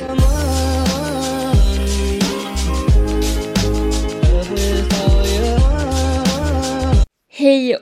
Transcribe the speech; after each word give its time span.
Hej 0.00 0.08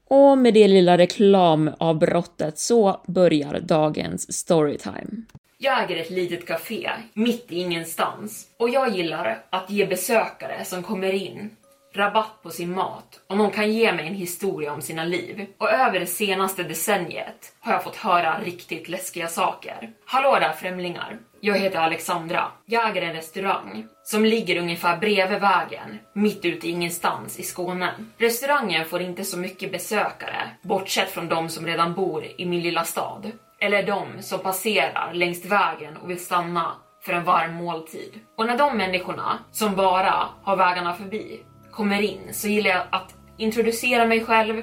Och 0.09 0.39
med 0.39 0.55
det 0.55 0.69
lilla 0.69 0.99
reklamavbrottet 0.99 2.59
så 2.59 3.01
börjar 3.07 3.61
dagens 3.61 4.33
storytime. 4.33 5.23
Jag 5.65 5.83
äger 5.83 5.97
ett 5.97 6.11
litet 6.11 6.47
café 6.47 6.91
mitt 7.15 7.53
i 7.53 7.57
ingenstans 7.57 8.47
och 8.57 8.69
jag 8.69 8.97
gillar 8.97 9.43
att 9.51 9.70
ge 9.70 9.87
besökare 9.87 10.65
som 10.65 10.83
kommer 10.83 11.12
in 11.12 11.57
rabatt 11.95 12.42
på 12.42 12.51
sin 12.51 12.75
mat 12.75 13.20
om 13.27 13.39
de 13.39 13.51
kan 13.51 13.73
ge 13.73 13.92
mig 13.92 14.07
en 14.07 14.14
historia 14.14 14.73
om 14.73 14.83
sina 14.83 15.05
liv. 15.05 15.47
Och 15.58 15.70
över 15.70 16.01
det 16.01 16.07
senaste 16.07 16.63
decenniet 16.63 17.52
har 17.61 17.73
jag 17.73 17.85
fått 17.85 17.97
höra 17.97 18.41
riktigt 18.45 18.89
läskiga 18.89 19.29
saker. 19.29 19.91
Hallå 20.07 20.39
där 20.41 20.52
främlingar! 20.52 21.19
Jag 21.41 21.58
heter 21.58 21.79
Alexandra. 21.79 22.45
Jag 22.67 22.91
äger 22.91 23.02
en 23.02 23.14
restaurang 23.14 23.86
som 24.05 24.25
ligger 24.25 24.61
ungefär 24.61 24.96
bredvid 24.96 25.41
vägen, 25.41 25.98
mitt 26.13 26.45
ute 26.45 26.67
i 26.67 26.70
ingenstans 26.70 27.39
i 27.39 27.42
Skåne. 27.42 27.95
Restaurangen 28.19 28.85
får 28.85 29.02
inte 29.02 29.25
så 29.25 29.39
mycket 29.39 29.73
besökare, 29.73 30.51
bortsett 30.63 31.11
från 31.11 31.29
de 31.29 31.48
som 31.48 31.67
redan 31.67 31.95
bor 31.95 32.25
i 32.36 32.46
min 32.46 32.63
lilla 32.63 32.85
stad. 32.85 33.33
Eller 33.64 33.83
de 33.83 34.23
som 34.23 34.39
passerar 34.39 35.14
längs 35.14 35.45
vägen 35.45 35.97
och 35.97 36.11
vill 36.11 36.25
stanna 36.25 36.73
för 37.02 37.13
en 37.13 37.25
varm 37.25 37.55
måltid. 37.55 38.20
Och 38.36 38.47
när 38.47 38.58
de 38.58 38.77
människorna 38.77 39.39
som 39.51 39.77
bara 39.77 40.29
har 40.42 40.57
vägarna 40.57 40.95
förbi 40.95 41.41
kommer 41.70 42.02
in 42.02 42.29
så 42.33 42.48
gillar 42.48 42.70
jag 42.70 42.83
att 42.91 43.14
introducera 43.36 44.07
mig 44.07 44.25
själv, 44.25 44.63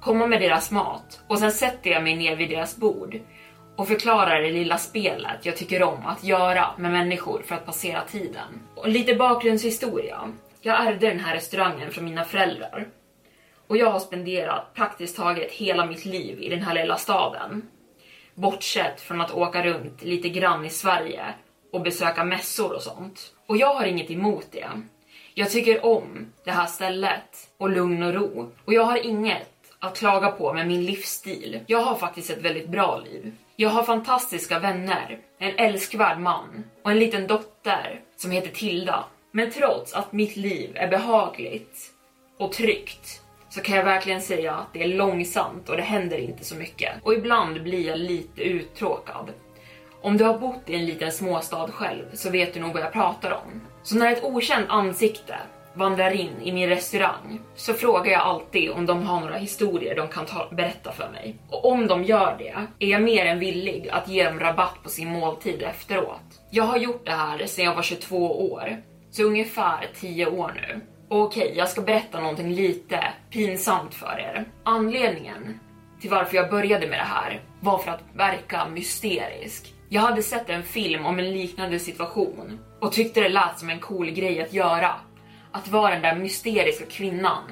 komma 0.00 0.26
med 0.26 0.40
deras 0.40 0.70
mat 0.70 1.20
och 1.28 1.38
sen 1.38 1.52
sätter 1.52 1.90
jag 1.90 2.02
mig 2.02 2.16
ner 2.16 2.36
vid 2.36 2.50
deras 2.50 2.76
bord 2.76 3.20
och 3.76 3.88
förklarar 3.88 4.42
det 4.42 4.52
lilla 4.52 4.78
spelet 4.78 5.46
jag 5.46 5.56
tycker 5.56 5.82
om 5.82 6.06
att 6.06 6.24
göra 6.24 6.66
med 6.76 6.92
människor 6.92 7.42
för 7.46 7.54
att 7.54 7.66
passera 7.66 8.02
tiden. 8.02 8.60
Och 8.74 8.88
lite 8.88 9.14
bakgrundshistoria. 9.14 10.28
Jag 10.60 10.86
ärvde 10.86 11.08
den 11.08 11.20
här 11.20 11.34
restaurangen 11.34 11.90
från 11.90 12.04
mina 12.04 12.24
föräldrar 12.24 12.88
och 13.68 13.76
jag 13.76 13.90
har 13.90 14.00
spenderat 14.00 14.74
praktiskt 14.74 15.16
taget 15.16 15.52
hela 15.52 15.86
mitt 15.86 16.04
liv 16.04 16.42
i 16.42 16.48
den 16.48 16.62
här 16.62 16.74
lilla 16.74 16.96
staden. 16.96 17.62
Bortsett 18.38 19.00
från 19.00 19.20
att 19.20 19.34
åka 19.34 19.64
runt 19.64 20.02
lite 20.02 20.28
grann 20.28 20.64
i 20.64 20.70
Sverige 20.70 21.24
och 21.72 21.82
besöka 21.82 22.24
mässor 22.24 22.74
och 22.74 22.82
sånt. 22.82 23.32
Och 23.46 23.56
jag 23.56 23.74
har 23.74 23.84
inget 23.84 24.10
emot 24.10 24.46
det. 24.50 24.68
Jag 25.34 25.50
tycker 25.50 25.86
om 25.86 26.32
det 26.44 26.50
här 26.50 26.66
stället 26.66 27.48
och 27.56 27.70
lugn 27.70 28.02
och 28.02 28.14
ro. 28.14 28.52
Och 28.64 28.72
jag 28.74 28.84
har 28.84 29.06
inget 29.06 29.48
att 29.78 29.98
klaga 29.98 30.30
på 30.30 30.52
med 30.52 30.66
min 30.66 30.86
livsstil. 30.86 31.60
Jag 31.66 31.80
har 31.80 31.94
faktiskt 31.94 32.30
ett 32.30 32.42
väldigt 32.42 32.68
bra 32.68 32.98
liv. 32.98 33.32
Jag 33.56 33.70
har 33.70 33.82
fantastiska 33.82 34.58
vänner, 34.58 35.18
en 35.38 35.56
älskvärd 35.56 36.20
man 36.20 36.64
och 36.82 36.90
en 36.90 36.98
liten 36.98 37.26
dotter 37.26 38.00
som 38.16 38.30
heter 38.30 38.50
Tilda. 38.50 39.04
Men 39.32 39.50
trots 39.50 39.92
att 39.92 40.12
mitt 40.12 40.36
liv 40.36 40.70
är 40.74 40.88
behagligt 40.88 41.90
och 42.38 42.52
tryggt 42.52 43.22
så 43.48 43.60
kan 43.60 43.76
jag 43.76 43.84
verkligen 43.84 44.22
säga 44.22 44.54
att 44.54 44.72
det 44.72 44.82
är 44.82 44.88
långsamt 44.88 45.68
och 45.68 45.76
det 45.76 45.82
händer 45.82 46.18
inte 46.18 46.44
så 46.44 46.54
mycket. 46.54 46.92
Och 47.02 47.14
ibland 47.14 47.62
blir 47.62 47.86
jag 47.86 47.98
lite 47.98 48.42
uttråkad. 48.42 49.30
Om 50.02 50.16
du 50.16 50.24
har 50.24 50.38
bott 50.38 50.62
i 50.66 50.74
en 50.74 50.86
liten 50.86 51.12
småstad 51.12 51.68
själv 51.72 52.04
så 52.14 52.30
vet 52.30 52.54
du 52.54 52.60
nog 52.60 52.72
vad 52.72 52.82
jag 52.82 52.92
pratar 52.92 53.30
om. 53.30 53.60
Så 53.82 53.96
när 53.96 54.12
ett 54.12 54.24
okänt 54.24 54.66
ansikte 54.68 55.36
vandrar 55.74 56.10
in 56.10 56.42
i 56.42 56.52
min 56.52 56.68
restaurang 56.68 57.40
så 57.54 57.74
frågar 57.74 58.12
jag 58.12 58.20
alltid 58.20 58.70
om 58.70 58.86
de 58.86 59.02
har 59.02 59.20
några 59.20 59.36
historier 59.36 59.96
de 59.96 60.08
kan 60.08 60.26
ta, 60.26 60.48
berätta 60.50 60.92
för 60.92 61.10
mig. 61.10 61.36
Och 61.50 61.72
om 61.72 61.86
de 61.86 62.04
gör 62.04 62.36
det 62.38 62.84
är 62.86 62.90
jag 62.90 63.02
mer 63.02 63.26
än 63.26 63.38
villig 63.38 63.88
att 63.92 64.08
ge 64.08 64.24
dem 64.24 64.40
rabatt 64.40 64.82
på 64.82 64.88
sin 64.88 65.08
måltid 65.08 65.62
efteråt. 65.62 66.40
Jag 66.50 66.64
har 66.64 66.78
gjort 66.78 67.06
det 67.06 67.12
här 67.12 67.46
sedan 67.46 67.64
jag 67.64 67.74
var 67.74 67.82
22 67.82 68.52
år, 68.52 68.82
så 69.10 69.22
ungefär 69.22 69.88
10 70.00 70.26
år 70.26 70.52
nu. 70.54 70.80
Okej, 71.10 71.52
jag 71.56 71.68
ska 71.68 71.80
berätta 71.80 72.20
någonting 72.20 72.52
lite 72.52 73.12
pinsamt 73.30 73.94
för 73.94 74.18
er. 74.18 74.44
Anledningen 74.64 75.60
till 76.00 76.10
varför 76.10 76.36
jag 76.36 76.50
började 76.50 76.86
med 76.86 76.98
det 76.98 77.04
här 77.04 77.42
var 77.60 77.78
för 77.78 77.90
att 77.90 78.02
verka 78.14 78.68
mysterisk. 78.68 79.74
Jag 79.88 80.00
hade 80.00 80.22
sett 80.22 80.48
en 80.48 80.62
film 80.62 81.06
om 81.06 81.18
en 81.18 81.32
liknande 81.32 81.78
situation 81.78 82.58
och 82.80 82.92
tyckte 82.92 83.20
det 83.20 83.28
lät 83.28 83.58
som 83.58 83.70
en 83.70 83.80
cool 83.80 84.10
grej 84.10 84.42
att 84.42 84.52
göra. 84.52 84.94
Att 85.52 85.68
vara 85.68 85.90
den 85.90 86.02
där 86.02 86.14
mysteriska 86.14 86.86
kvinnan 86.86 87.42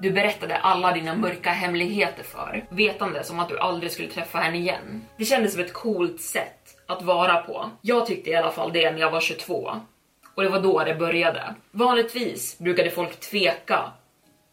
du 0.00 0.10
berättade 0.10 0.56
alla 0.56 0.92
dina 0.92 1.16
mörka 1.16 1.50
hemligheter 1.50 2.22
för, 2.22 2.66
vetande 2.70 3.24
som 3.24 3.40
att 3.40 3.48
du 3.48 3.58
aldrig 3.58 3.92
skulle 3.92 4.08
träffa 4.08 4.38
henne 4.38 4.58
igen. 4.58 5.04
Det 5.18 5.24
kändes 5.24 5.52
som 5.52 5.62
ett 5.62 5.72
coolt 5.72 6.20
sätt 6.20 6.76
att 6.86 7.02
vara 7.02 7.36
på. 7.36 7.70
Jag 7.80 8.06
tyckte 8.06 8.30
i 8.30 8.34
alla 8.34 8.50
fall 8.50 8.72
det 8.72 8.90
när 8.90 9.00
jag 9.00 9.10
var 9.10 9.20
22. 9.20 9.70
Och 10.34 10.42
det 10.42 10.48
var 10.48 10.60
då 10.60 10.84
det 10.84 10.94
började. 10.94 11.54
Vanligtvis 11.70 12.58
brukade 12.58 12.90
folk 12.90 13.20
tveka 13.20 13.92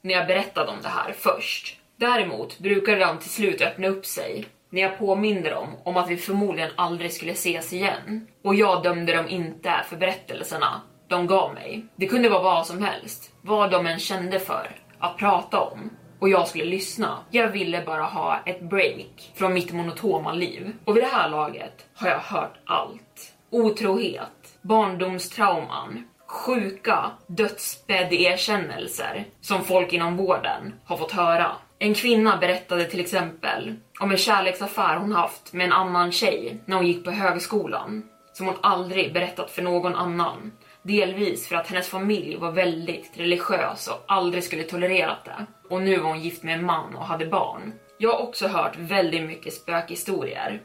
när 0.01 0.13
jag 0.13 0.28
berättade 0.28 0.72
om 0.72 0.78
det 0.81 0.89
här 0.89 1.13
först. 1.18 1.78
Däremot 1.95 2.60
brukade 2.60 3.00
de 3.00 3.18
till 3.18 3.30
slut 3.30 3.62
öppna 3.62 3.88
upp 3.88 4.06
sig 4.06 4.45
när 4.69 4.81
jag 4.81 4.98
påminde 4.98 5.50
dem 5.50 5.68
om 5.83 5.98
att 5.98 6.10
vi 6.10 6.18
förmodligen 6.18 6.72
aldrig 6.75 7.13
skulle 7.13 7.31
ses 7.31 7.74
igen. 7.74 8.28
Och 8.44 8.56
jag 8.56 8.83
dömde 8.83 9.13
dem 9.13 9.30
inte 9.30 9.86
för 9.89 9.98
berättelserna 9.98 10.81
de 11.07 11.28
gav 11.28 11.54
mig. 11.54 11.86
Det 11.95 12.07
kunde 12.07 12.30
vara 12.30 12.44
vad 12.44 12.68
som 12.68 12.83
helst, 12.83 13.31
vad 13.42 13.72
de 13.72 13.88
än 13.88 14.00
kände 14.00 14.39
för 14.39 14.72
att 15.00 15.18
prata 15.18 15.60
om. 15.60 15.89
Och 16.19 16.30
jag 16.30 16.48
skulle 16.48 16.66
lyssna. 16.66 17.18
Jag 17.30 17.48
ville 17.48 17.81
bara 17.86 18.04
ha 18.04 18.39
ett 18.45 18.62
break 18.62 19.31
från 19.36 19.54
mitt 19.54 19.72
monotoma 19.72 20.33
liv. 20.33 20.74
Och 20.86 20.95
vid 20.95 21.04
det 21.04 21.07
här 21.07 21.30
laget 21.30 21.86
har 21.95 22.10
jag 22.10 22.19
hört 22.19 22.57
allt. 22.66 23.33
Otrohet, 23.53 24.57
barndomstrauman, 24.62 26.03
sjuka 26.27 27.12
dödsbädd-erkännelser 27.27 29.25
som 29.42 29.63
folk 29.63 29.94
inom 29.94 30.18
vården 30.18 30.74
har 30.86 30.98
fått 30.98 31.12
höra. 31.12 31.51
En 31.80 31.94
kvinna 31.94 32.38
berättade 32.38 32.86
till 32.86 33.00
exempel 33.00 33.75
om 34.00 34.12
en 34.12 34.18
kärleksaffär 34.18 34.98
hon 34.98 35.12
haft 35.12 35.53
med 35.53 35.65
en 35.65 35.74
annan 35.74 36.12
tjej 36.12 36.62
när 36.65 36.75
hon 36.75 36.88
gick 36.88 37.03
på 37.03 37.12
högskolan, 37.12 38.03
som 38.33 38.45
hon 38.45 38.56
aldrig 38.62 39.13
berättat 39.13 39.51
för 39.51 39.62
någon 39.62 39.95
annan. 39.95 40.51
Delvis 40.83 41.47
för 41.47 41.56
att 41.56 41.68
hennes 41.68 41.89
familj 41.89 42.38
var 42.38 42.51
väldigt 42.51 43.12
religiös 43.13 43.88
och 43.88 44.04
aldrig 44.07 44.44
skulle 44.44 44.63
tolererat 44.63 45.25
det. 45.25 45.45
Och 45.69 45.81
nu 45.81 45.97
var 45.97 46.09
hon 46.09 46.21
gift 46.21 46.44
med 46.44 46.56
en 46.56 46.65
man 46.65 46.95
och 46.95 47.06
hade 47.06 47.25
barn. 47.25 47.74
Jag 47.97 48.12
har 48.12 48.21
också 48.21 48.47
hört 48.47 48.77
väldigt 48.77 49.24
mycket 49.24 49.54
spökhistorier. 49.54 50.62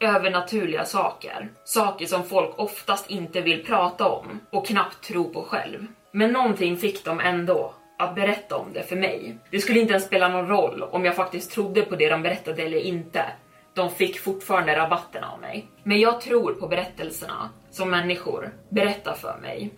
Övernaturliga 0.00 0.84
saker. 0.84 1.48
Saker 1.64 2.06
som 2.06 2.24
folk 2.24 2.58
oftast 2.58 3.10
inte 3.10 3.40
vill 3.40 3.64
prata 3.64 4.08
om 4.08 4.40
och 4.50 4.66
knappt 4.66 5.04
tro 5.04 5.32
på 5.32 5.42
själv. 5.42 5.86
Men 6.12 6.32
någonting 6.32 6.76
fick 6.76 7.04
dem 7.04 7.20
ändå 7.20 7.74
att 7.98 8.14
berätta 8.14 8.56
om 8.56 8.72
det 8.72 8.82
för 8.82 8.96
mig. 8.96 9.38
Det 9.50 9.60
skulle 9.60 9.80
inte 9.80 9.92
ens 9.92 10.06
spela 10.06 10.28
någon 10.28 10.48
roll 10.48 10.82
om 10.82 11.04
jag 11.04 11.16
faktiskt 11.16 11.52
trodde 11.52 11.82
på 11.82 11.96
det 11.96 12.08
de 12.08 12.22
berättade 12.22 12.62
eller 12.62 12.78
inte. 12.78 13.24
De 13.74 13.90
fick 13.90 14.20
fortfarande 14.20 14.76
rabatten 14.76 15.24
av 15.24 15.40
mig. 15.40 15.66
Men 15.82 16.00
jag 16.00 16.20
tror 16.20 16.54
på 16.54 16.68
berättelserna 16.68 17.50
som 17.70 17.90
människor 17.90 18.54
berättar 18.68 19.14
för 19.14 19.38
mig. 19.42 19.70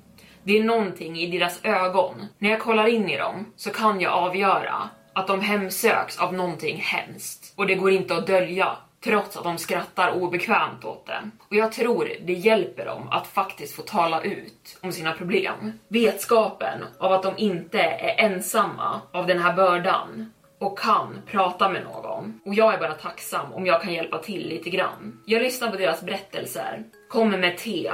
Det 0.43 0.59
är 0.59 0.65
någonting 0.65 1.19
i 1.19 1.39
deras 1.39 1.65
ögon. 1.65 2.27
När 2.39 2.51
jag 2.51 2.61
kollar 2.61 2.87
in 2.87 3.09
i 3.09 3.17
dem 3.19 3.53
så 3.57 3.71
kan 3.71 4.01
jag 4.01 4.13
avgöra 4.13 4.91
att 5.13 5.27
de 5.27 5.41
hemsöks 5.41 6.19
av 6.19 6.35
någonting 6.35 6.77
hemskt. 6.77 7.53
Och 7.57 7.67
det 7.67 7.75
går 7.75 7.91
inte 7.91 8.17
att 8.17 8.27
dölja 8.27 8.77
trots 9.05 9.37
att 9.37 9.45
de 9.45 9.59
skrattar 9.59 10.23
obekvämt 10.23 10.85
åt 10.85 11.07
det. 11.07 11.31
Och 11.49 11.57
jag 11.57 11.73
tror 11.73 12.11
det 12.25 12.33
hjälper 12.33 12.87
dem 12.87 13.09
att 13.11 13.27
faktiskt 13.27 13.77
få 13.77 13.83
tala 13.83 14.23
ut 14.23 14.79
om 14.81 14.93
sina 14.93 15.13
problem. 15.13 15.73
Vetskapen 15.89 16.85
av 16.99 17.13
att 17.13 17.23
de 17.23 17.39
inte 17.39 17.81
är 17.81 18.25
ensamma 18.25 19.01
av 19.13 19.27
den 19.27 19.39
här 19.39 19.53
bördan 19.53 20.33
och 20.59 20.79
kan 20.79 21.23
prata 21.27 21.69
med 21.69 21.85
någon. 21.85 22.41
Och 22.45 22.55
jag 22.55 22.75
är 22.75 22.79
bara 22.79 22.95
tacksam 22.95 23.53
om 23.53 23.67
jag 23.67 23.83
kan 23.83 23.93
hjälpa 23.93 24.19
till 24.19 24.49
lite 24.49 24.71
grann. 24.71 25.21
Jag 25.27 25.43
lyssnar 25.43 25.71
på 25.71 25.77
deras 25.77 26.03
berättelser, 26.03 26.85
kommer 27.09 27.39
med 27.39 27.59
te 27.59 27.93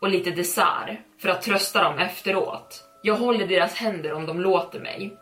och 0.00 0.08
lite 0.08 0.30
dessert 0.30 0.98
för 1.22 1.28
att 1.28 1.42
trösta 1.42 1.82
dem 1.82 1.98
efteråt. 1.98 2.84
Jag 3.02 3.14
håller 3.14 3.46
deras 3.46 3.74
händer 3.74 4.12
om 4.12 4.26
de 4.26 4.40
låter 4.40 4.80
mig 4.80 5.16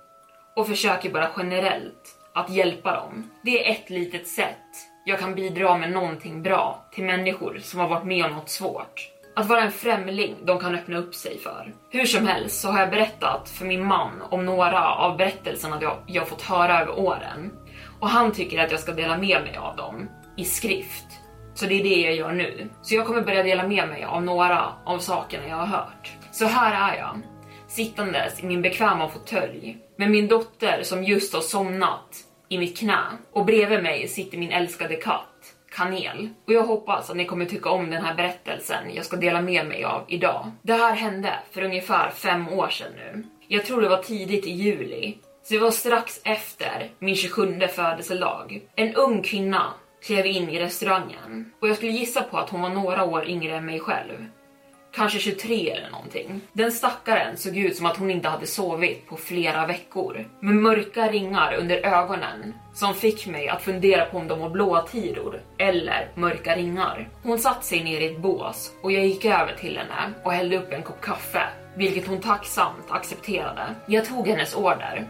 och 0.56 0.66
försöker 0.68 1.10
bara 1.10 1.30
generellt 1.36 2.18
att 2.34 2.50
hjälpa 2.50 2.94
dem. 2.94 3.30
Det 3.42 3.66
är 3.66 3.72
ett 3.72 3.90
litet 3.90 4.28
sätt 4.28 4.56
jag 5.08 5.18
kan 5.18 5.34
bidra 5.34 5.78
med 5.78 5.92
någonting 5.92 6.42
bra 6.42 6.84
till 6.92 7.04
människor 7.04 7.58
som 7.62 7.80
har 7.80 7.88
varit 7.88 8.04
med 8.04 8.24
om 8.24 8.32
något 8.32 8.48
svårt. 8.48 9.10
Att 9.36 9.46
vara 9.46 9.62
en 9.62 9.72
främling 9.72 10.36
de 10.44 10.58
kan 10.60 10.74
öppna 10.74 10.98
upp 10.98 11.14
sig 11.14 11.38
för. 11.38 11.74
Hur 11.90 12.04
som 12.04 12.26
helst 12.26 12.60
så 12.60 12.68
har 12.68 12.80
jag 12.80 12.90
berättat 12.90 13.48
för 13.48 13.64
min 13.64 13.84
man 13.84 14.22
om 14.30 14.46
några 14.46 14.94
av 14.94 15.16
berättelserna 15.16 15.78
jag, 15.80 15.96
jag 16.06 16.28
fått 16.28 16.42
höra 16.42 16.80
över 16.80 16.98
åren. 16.98 17.52
Och 18.00 18.08
han 18.08 18.32
tycker 18.32 18.58
att 18.58 18.70
jag 18.70 18.80
ska 18.80 18.92
dela 18.92 19.18
med 19.18 19.42
mig 19.42 19.56
av 19.56 19.76
dem 19.76 20.08
i 20.36 20.44
skrift. 20.44 21.06
Så 21.54 21.66
det 21.66 21.74
är 21.80 21.84
det 21.84 22.00
jag 22.00 22.14
gör 22.14 22.32
nu. 22.32 22.68
Så 22.82 22.94
jag 22.94 23.06
kommer 23.06 23.22
börja 23.22 23.42
dela 23.42 23.68
med 23.68 23.88
mig 23.88 24.04
av 24.04 24.22
några 24.22 24.72
av 24.84 24.98
sakerna 24.98 25.48
jag 25.48 25.56
har 25.56 25.66
hört. 25.66 26.12
Så 26.32 26.46
här 26.46 26.92
är 26.92 26.98
jag, 26.98 27.20
sittandes 27.68 28.42
i 28.42 28.46
min 28.46 28.62
bekväma 28.62 29.08
fåtölj 29.08 29.76
med 29.96 30.10
min 30.10 30.28
dotter 30.28 30.82
som 30.82 31.04
just 31.04 31.34
har 31.34 31.40
somnat 31.40 32.27
i 32.48 32.58
mitt 32.58 32.78
knä 32.78 33.02
och 33.32 33.44
bredvid 33.44 33.82
mig 33.82 34.08
sitter 34.08 34.38
min 34.38 34.52
älskade 34.52 34.96
katt 34.96 35.54
Kanel. 35.70 36.28
Och 36.46 36.52
jag 36.52 36.62
hoppas 36.62 37.10
att 37.10 37.16
ni 37.16 37.24
kommer 37.24 37.44
tycka 37.44 37.70
om 37.70 37.90
den 37.90 38.04
här 38.04 38.14
berättelsen 38.14 38.94
jag 38.94 39.04
ska 39.04 39.16
dela 39.16 39.40
med 39.40 39.66
mig 39.66 39.84
av 39.84 40.04
idag. 40.08 40.50
Det 40.62 40.72
här 40.72 40.94
hände 40.94 41.32
för 41.50 41.62
ungefär 41.62 42.10
fem 42.10 42.48
år 42.48 42.68
sedan 42.68 42.92
nu. 42.96 43.24
Jag 43.48 43.64
tror 43.64 43.82
det 43.82 43.88
var 43.88 44.02
tidigt 44.02 44.46
i 44.46 44.50
juli, 44.50 45.18
så 45.42 45.54
det 45.54 45.60
var 45.60 45.70
strax 45.70 46.20
efter 46.24 46.90
min 46.98 47.16
27 47.16 47.60
födelsedag. 47.60 48.60
En 48.76 48.94
ung 48.94 49.22
kvinna 49.22 49.72
klev 50.06 50.26
in 50.26 50.48
i 50.48 50.60
restaurangen 50.60 51.52
och 51.60 51.68
jag 51.68 51.76
skulle 51.76 51.92
gissa 51.92 52.22
på 52.22 52.38
att 52.38 52.50
hon 52.50 52.60
var 52.60 52.68
några 52.68 53.04
år 53.04 53.28
yngre 53.28 53.56
än 53.56 53.66
mig 53.66 53.80
själv 53.80 54.26
kanske 54.92 55.18
23 55.18 55.70
eller 55.70 55.90
någonting. 55.90 56.40
Den 56.52 56.72
stackaren 56.72 57.36
såg 57.36 57.56
ut 57.56 57.76
som 57.76 57.86
att 57.86 57.96
hon 57.96 58.10
inte 58.10 58.28
hade 58.28 58.46
sovit 58.46 59.06
på 59.08 59.16
flera 59.16 59.66
veckor. 59.66 60.26
Med 60.40 60.54
mörka 60.54 61.08
ringar 61.08 61.54
under 61.54 61.76
ögonen 61.86 62.54
som 62.74 62.94
fick 62.94 63.26
mig 63.26 63.48
att 63.48 63.62
fundera 63.62 64.04
på 64.04 64.18
om 64.18 64.28
de 64.28 64.40
var 64.40 64.50
blåtiror 64.50 65.40
eller 65.58 66.10
mörka 66.14 66.56
ringar. 66.56 67.08
Hon 67.22 67.38
satte 67.38 67.66
sig 67.66 67.84
ner 67.84 68.00
i 68.00 68.06
ett 68.06 68.20
bås 68.20 68.72
och 68.82 68.92
jag 68.92 69.06
gick 69.06 69.24
över 69.24 69.54
till 69.60 69.78
henne 69.78 70.12
och 70.24 70.32
hällde 70.32 70.56
upp 70.56 70.72
en 70.72 70.82
kopp 70.82 71.00
kaffe, 71.00 71.42
vilket 71.76 72.06
hon 72.06 72.20
tacksamt 72.20 72.90
accepterade. 72.90 73.74
Jag 73.86 74.04
tog 74.04 74.28
hennes 74.28 74.54
order. 74.54 75.06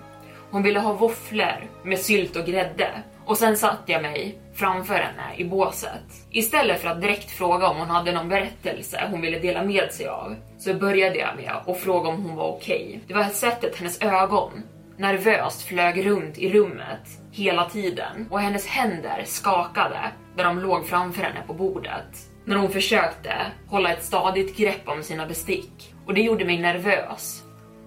Hon 0.50 0.62
ville 0.62 0.80
ha 0.80 0.92
våfflor 0.92 1.70
med 1.82 1.98
sylt 1.98 2.36
och 2.36 2.46
grädde 2.46 2.90
och 3.28 3.38
sen 3.38 3.56
satte 3.56 3.92
jag 3.92 4.02
mig 4.02 4.38
framför 4.54 4.94
henne 4.94 5.36
i 5.36 5.44
båset. 5.44 6.02
Istället 6.30 6.80
för 6.80 6.88
att 6.88 7.00
direkt 7.00 7.30
fråga 7.30 7.68
om 7.68 7.76
hon 7.76 7.90
hade 7.90 8.12
någon 8.12 8.28
berättelse 8.28 9.08
hon 9.10 9.20
ville 9.20 9.38
dela 9.38 9.62
med 9.62 9.92
sig 9.92 10.06
av 10.06 10.36
så 10.58 10.74
började 10.74 11.18
jag 11.18 11.36
med 11.36 11.52
att 11.66 11.80
fråga 11.80 12.08
om 12.08 12.22
hon 12.22 12.36
var 12.36 12.48
okej. 12.48 12.86
Okay. 12.88 13.00
Det 13.06 13.14
var 13.14 13.24
sättet 13.24 13.76
hennes 13.76 14.02
ögon 14.02 14.62
nervöst 14.96 15.62
flög 15.62 16.06
runt 16.06 16.38
i 16.38 16.52
rummet 16.52 17.08
hela 17.32 17.64
tiden 17.64 18.28
och 18.30 18.40
hennes 18.40 18.66
händer 18.66 19.22
skakade 19.26 20.12
där 20.36 20.44
de 20.44 20.58
låg 20.58 20.86
framför 20.86 21.22
henne 21.22 21.42
på 21.46 21.54
bordet 21.54 22.28
när 22.44 22.56
hon 22.56 22.70
försökte 22.70 23.32
hålla 23.66 23.92
ett 23.92 24.04
stadigt 24.04 24.56
grepp 24.56 24.88
om 24.88 25.02
sina 25.02 25.26
bestick 25.26 25.94
och 26.06 26.14
det 26.14 26.20
gjorde 26.20 26.44
mig 26.44 26.58
nervös. 26.58 27.42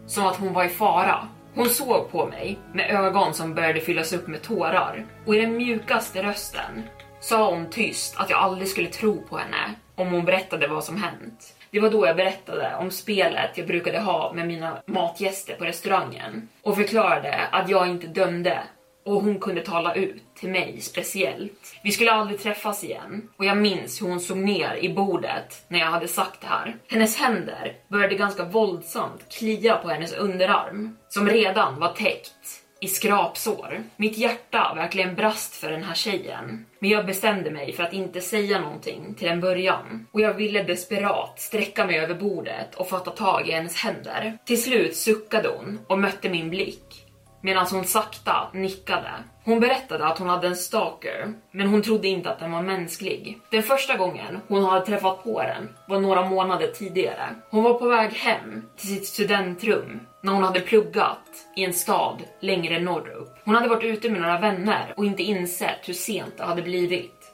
Som 0.07 0.25
att 0.25 0.35
hon 0.35 0.53
var 0.53 0.63
i 0.63 0.69
fara. 0.69 1.27
Hon 1.55 1.69
såg 1.69 2.11
på 2.11 2.25
mig 2.25 2.59
med 2.73 2.91
ögon 2.91 3.33
som 3.33 3.53
började 3.53 3.79
fyllas 3.79 4.13
upp 4.13 4.27
med 4.27 4.41
tårar 4.41 5.05
och 5.25 5.35
i 5.35 5.41
den 5.41 5.57
mjukaste 5.57 6.23
rösten 6.23 6.83
sa 7.19 7.51
hon 7.51 7.69
tyst 7.69 8.15
att 8.17 8.29
jag 8.29 8.39
aldrig 8.39 8.67
skulle 8.67 8.87
tro 8.87 9.21
på 9.21 9.37
henne 9.37 9.75
om 9.95 10.07
hon 10.11 10.25
berättade 10.25 10.67
vad 10.67 10.83
som 10.83 10.97
hänt. 11.03 11.55
Det 11.71 11.79
var 11.79 11.89
då 11.89 12.07
jag 12.07 12.15
berättade 12.15 12.75
om 12.79 12.91
spelet 12.91 13.57
jag 13.57 13.67
brukade 13.67 13.99
ha 13.99 14.33
med 14.33 14.47
mina 14.47 14.77
matgäster 14.85 15.55
på 15.55 15.65
restaurangen 15.65 16.49
och 16.63 16.75
förklarade 16.75 17.39
att 17.51 17.69
jag 17.69 17.87
inte 17.87 18.07
dömde 18.07 18.59
och 19.05 19.21
hon 19.21 19.39
kunde 19.39 19.61
tala 19.61 19.95
ut 19.95 20.23
till 20.41 20.49
mig 20.49 20.81
speciellt. 20.81 21.75
Vi 21.83 21.91
skulle 21.91 22.11
aldrig 22.11 22.39
träffas 22.39 22.83
igen 22.83 23.29
och 23.37 23.45
jag 23.45 23.57
minns 23.57 24.01
hur 24.01 24.07
hon 24.07 24.19
såg 24.19 24.37
ner 24.37 24.75
i 24.75 24.93
bordet 24.93 25.65
när 25.67 25.79
jag 25.79 25.87
hade 25.87 26.07
sagt 26.07 26.41
det 26.41 26.47
här. 26.47 26.75
Hennes 26.87 27.17
händer 27.17 27.75
började 27.87 28.15
ganska 28.15 28.43
våldsamt 28.43 29.29
klia 29.29 29.77
på 29.77 29.89
hennes 29.89 30.13
underarm 30.13 30.97
som 31.09 31.29
redan 31.29 31.79
var 31.79 31.93
täckt 31.93 32.61
i 32.81 32.87
skrapsår. 32.87 33.83
Mitt 33.95 34.17
hjärta 34.17 34.73
verkligen 34.75 35.15
brast 35.15 35.55
för 35.55 35.71
den 35.71 35.83
här 35.83 35.95
tjejen. 35.95 36.65
Men 36.79 36.89
jag 36.89 37.05
bestämde 37.05 37.51
mig 37.51 37.73
för 37.73 37.83
att 37.83 37.93
inte 37.93 38.21
säga 38.21 38.61
någonting 38.61 39.13
till 39.13 39.27
en 39.27 39.41
början. 39.41 40.07
Och 40.11 40.21
jag 40.21 40.33
ville 40.33 40.63
desperat 40.63 41.39
sträcka 41.39 41.85
mig 41.85 41.99
över 41.99 42.15
bordet 42.15 42.75
och 42.75 42.89
fatta 42.89 43.11
tag 43.11 43.47
i 43.47 43.51
hennes 43.51 43.75
händer. 43.75 44.37
Till 44.45 44.63
slut 44.63 44.95
suckade 44.95 45.49
hon 45.49 45.79
och 45.87 45.99
mötte 45.99 46.29
min 46.29 46.49
blick 46.49 47.10
medan 47.41 47.67
hon 47.71 47.85
sakta 47.85 48.49
nickade. 48.53 49.11
Hon 49.43 49.59
berättade 49.59 50.05
att 50.05 50.19
hon 50.19 50.29
hade 50.29 50.47
en 50.47 50.55
stalker, 50.55 51.33
men 51.51 51.67
hon 51.67 51.81
trodde 51.81 52.07
inte 52.07 52.31
att 52.31 52.39
den 52.39 52.51
var 52.51 52.61
mänsklig. 52.61 53.41
Den 53.49 53.63
första 53.63 53.97
gången 53.97 54.39
hon 54.47 54.63
hade 54.63 54.85
träffat 54.85 55.23
på 55.23 55.41
den 55.41 55.69
var 55.87 55.99
några 55.99 56.29
månader 56.29 56.67
tidigare. 56.67 57.35
Hon 57.49 57.63
var 57.63 57.73
på 57.73 57.87
väg 57.87 58.13
hem 58.13 58.63
till 58.77 58.87
sitt 58.87 59.05
studentrum 59.05 59.99
när 60.21 60.33
hon 60.33 60.43
hade 60.43 60.59
pluggat 60.59 61.21
i 61.55 61.63
en 61.63 61.73
stad 61.73 62.23
längre 62.39 62.79
norrut. 62.79 63.31
Hon 63.43 63.55
hade 63.55 63.69
varit 63.69 63.83
ute 63.83 64.09
med 64.09 64.21
några 64.21 64.39
vänner 64.39 64.93
och 64.97 65.05
inte 65.05 65.23
insett 65.23 65.79
hur 65.89 65.93
sent 65.93 66.37
det 66.37 66.43
hade 66.43 66.61
blivit. 66.61 67.31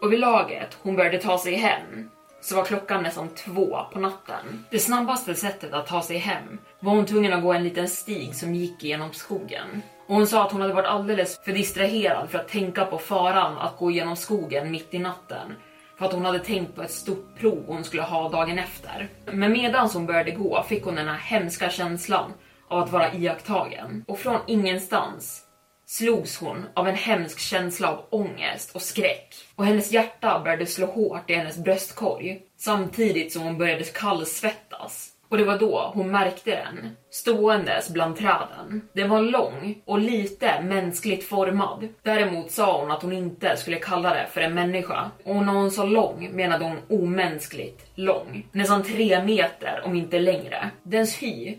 Och 0.00 0.12
vid 0.12 0.20
laget 0.20 0.78
hon 0.82 0.96
började 0.96 1.18
ta 1.18 1.38
sig 1.38 1.54
hem 1.54 2.10
så 2.44 2.56
var 2.56 2.64
klockan 2.64 3.02
nästan 3.02 3.28
två 3.28 3.78
på 3.92 3.98
natten. 3.98 4.64
Det 4.70 4.78
snabbaste 4.78 5.34
sättet 5.34 5.72
att 5.72 5.86
ta 5.86 6.02
sig 6.02 6.18
hem 6.18 6.58
var 6.80 6.94
hon 6.94 7.06
tvungen 7.06 7.32
att 7.32 7.42
gå 7.42 7.52
en 7.52 7.64
liten 7.64 7.88
stig 7.88 8.34
som 8.34 8.54
gick 8.54 8.84
genom 8.84 9.12
skogen. 9.12 9.82
Och 10.06 10.14
hon 10.14 10.26
sa 10.26 10.44
att 10.44 10.52
hon 10.52 10.60
hade 10.60 10.74
varit 10.74 10.88
alldeles 10.88 11.40
för 11.44 11.52
distraherad 11.52 12.30
för 12.30 12.38
att 12.38 12.48
tänka 12.48 12.84
på 12.84 12.98
faran 12.98 13.58
att 13.58 13.78
gå 13.78 13.90
genom 13.90 14.16
skogen 14.16 14.70
mitt 14.70 14.94
i 14.94 14.98
natten. 14.98 15.54
För 15.98 16.06
att 16.06 16.12
hon 16.12 16.24
hade 16.24 16.38
tänkt 16.38 16.74
på 16.74 16.82
ett 16.82 16.90
stort 16.90 17.38
prov 17.38 17.64
hon 17.66 17.84
skulle 17.84 18.02
ha 18.02 18.28
dagen 18.28 18.58
efter. 18.58 19.08
Men 19.24 19.52
medan 19.52 19.90
hon 19.92 20.06
började 20.06 20.30
gå 20.30 20.62
fick 20.68 20.84
hon 20.84 20.94
den 20.94 21.08
här 21.08 21.18
hemska 21.18 21.70
känslan 21.70 22.32
av 22.68 22.82
att 22.82 22.92
vara 22.92 23.14
iakttagen. 23.14 24.04
Och 24.08 24.18
från 24.18 24.40
ingenstans 24.46 25.44
slogs 25.86 26.38
hon 26.38 26.66
av 26.74 26.88
en 26.88 26.94
hemsk 26.94 27.38
känsla 27.38 27.88
av 27.88 28.04
ångest 28.10 28.74
och 28.74 28.82
skräck 28.82 29.34
och 29.54 29.64
hennes 29.64 29.92
hjärta 29.92 30.40
började 30.44 30.66
slå 30.66 30.86
hårt 30.86 31.30
i 31.30 31.34
hennes 31.34 31.58
bröstkorg 31.58 32.42
samtidigt 32.58 33.32
som 33.32 33.42
hon 33.42 33.58
började 33.58 33.84
kallsvettas. 33.84 35.10
Och 35.28 35.38
det 35.38 35.44
var 35.44 35.58
då 35.58 35.90
hon 35.94 36.10
märkte 36.10 36.50
den, 36.50 36.96
ståendes 37.10 37.90
bland 37.90 38.16
träden. 38.16 38.88
Den 38.92 39.08
var 39.08 39.20
lång 39.20 39.82
och 39.84 39.98
lite 39.98 40.62
mänskligt 40.62 41.24
formad. 41.24 41.88
Däremot 42.02 42.50
sa 42.50 42.80
hon 42.80 42.90
att 42.90 43.02
hon 43.02 43.12
inte 43.12 43.56
skulle 43.56 43.76
kalla 43.76 44.14
det 44.14 44.26
för 44.30 44.40
en 44.40 44.54
människa. 44.54 45.10
Och 45.24 45.36
när 45.36 45.52
hon 45.52 45.70
sa 45.70 45.84
lång 45.84 46.30
menade 46.32 46.64
hon 46.64 47.02
omänskligt 47.02 47.86
lång. 47.94 48.46
Nästan 48.52 48.82
tre 48.82 49.24
meter 49.24 49.82
om 49.84 49.94
inte 49.94 50.18
längre. 50.18 50.70
Dens 50.82 51.22
hy 51.22 51.56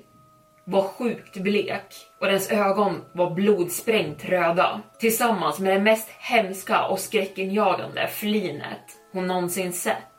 var 0.65 0.81
sjukt 0.81 1.37
blek 1.37 1.93
och 2.25 2.31
dess 2.31 2.51
ögon 2.51 3.01
var 3.11 3.31
blodsprängt 3.31 4.25
röda. 4.25 4.81
Tillsammans 4.99 5.59
med 5.59 5.73
det 5.73 5.81
mest 5.81 6.09
hemska 6.09 6.85
och 6.85 6.99
skräckinjagande 6.99 8.07
flinet 8.07 8.81
hon 9.13 9.27
någonsin 9.27 9.73
sett. 9.73 10.11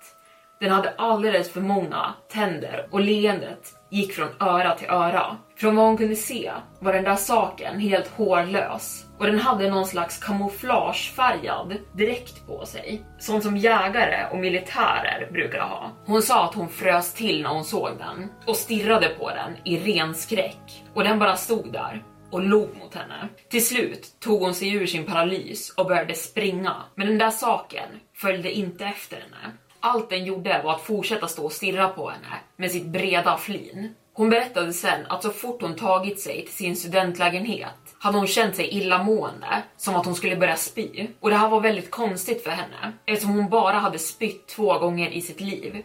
Den 0.61 0.71
hade 0.71 0.95
alldeles 0.99 1.53
för 1.53 1.61
många 1.61 2.15
tänder 2.33 2.89
och 2.91 3.01
leendet 3.01 3.75
gick 3.91 4.13
från 4.13 4.29
öra 4.41 4.75
till 4.75 4.91
öra. 4.91 5.37
Från 5.59 5.77
vad 5.77 5.87
hon 5.87 5.97
kunde 5.97 6.17
se 6.17 6.53
var 6.79 6.93
den 6.93 7.05
där 7.05 7.17
saken 7.17 7.81
helt 7.81 8.09
hårlös 8.09 9.07
och 9.19 9.27
den 9.27 9.39
hade 9.39 9.71
någon 9.71 9.87
slags 9.87 10.19
kamouflagefärgad 10.19 11.77
dräkt 11.93 12.47
på 12.47 12.67
sig. 12.67 13.03
Sånt 13.19 13.43
som 13.43 13.57
jägare 13.57 14.31
och 14.33 14.39
militärer 14.39 15.29
brukar 15.33 15.61
ha. 15.61 15.91
Hon 16.07 16.23
sa 16.23 16.45
att 16.45 16.55
hon 16.55 16.69
frös 16.69 17.13
till 17.13 17.43
när 17.43 17.51
hon 17.51 17.65
såg 17.65 17.91
den 17.99 18.31
och 18.47 18.57
stirrade 18.57 19.09
på 19.09 19.31
den 19.31 19.53
i 19.65 19.79
ren 19.79 20.15
skräck. 20.15 20.85
Och 20.95 21.05
den 21.05 21.19
bara 21.19 21.37
stod 21.37 21.73
där 21.73 22.05
och 22.31 22.43
log 22.43 22.77
mot 22.77 22.95
henne. 22.95 23.29
Till 23.49 23.67
slut 23.67 24.21
tog 24.21 24.41
hon 24.41 24.55
sig 24.55 24.75
ur 24.75 24.87
sin 24.87 25.07
paralys 25.07 25.71
och 25.71 25.87
började 25.87 26.15
springa. 26.15 26.75
Men 26.95 27.07
den 27.07 27.19
där 27.19 27.31
saken 27.31 27.89
följde 28.15 28.53
inte 28.53 28.85
efter 28.85 29.17
henne. 29.17 29.53
Allt 29.81 30.11
den 30.11 30.25
gjorde 30.25 30.61
var 30.65 30.75
att 30.75 30.83
fortsätta 30.83 31.29
stå 31.29 31.45
och 31.45 31.53
stirra 31.53 31.89
på 31.89 32.11
henne 32.11 32.37
med 32.57 32.71
sitt 32.71 32.87
breda 32.87 33.37
flin. 33.37 33.95
Hon 34.16 34.30
berättade 34.30 34.73
sen 34.73 35.06
att 35.08 35.23
så 35.23 35.30
fort 35.30 35.62
hon 35.62 35.76
tagit 35.76 36.20
sig 36.20 36.44
till 36.44 36.54
sin 36.54 36.76
studentlägenhet 36.76 37.96
hade 37.99 38.18
hon 38.18 38.26
känt 38.26 38.56
sig 38.56 38.68
illamående, 38.68 39.62
som 39.76 39.96
att 39.96 40.06
hon 40.06 40.14
skulle 40.14 40.37
börja 40.37 40.56
spy. 40.56 41.06
Och 41.20 41.30
det 41.30 41.37
här 41.37 41.49
var 41.49 41.61
väldigt 41.61 41.90
konstigt 41.90 42.42
för 42.44 42.50
henne, 42.50 42.92
eftersom 43.06 43.35
hon 43.35 43.49
bara 43.49 43.78
hade 43.78 43.99
spytt 43.99 44.46
två 44.46 44.78
gånger 44.78 45.11
i 45.11 45.20
sitt 45.20 45.40
liv. 45.40 45.82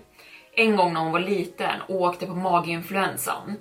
En 0.56 0.76
gång 0.76 0.94
när 0.94 1.02
hon 1.02 1.12
var 1.12 1.20
liten 1.20 1.82
och 1.88 2.02
åkte 2.02 2.26
på 2.26 2.36
maginfluensan 2.36 3.56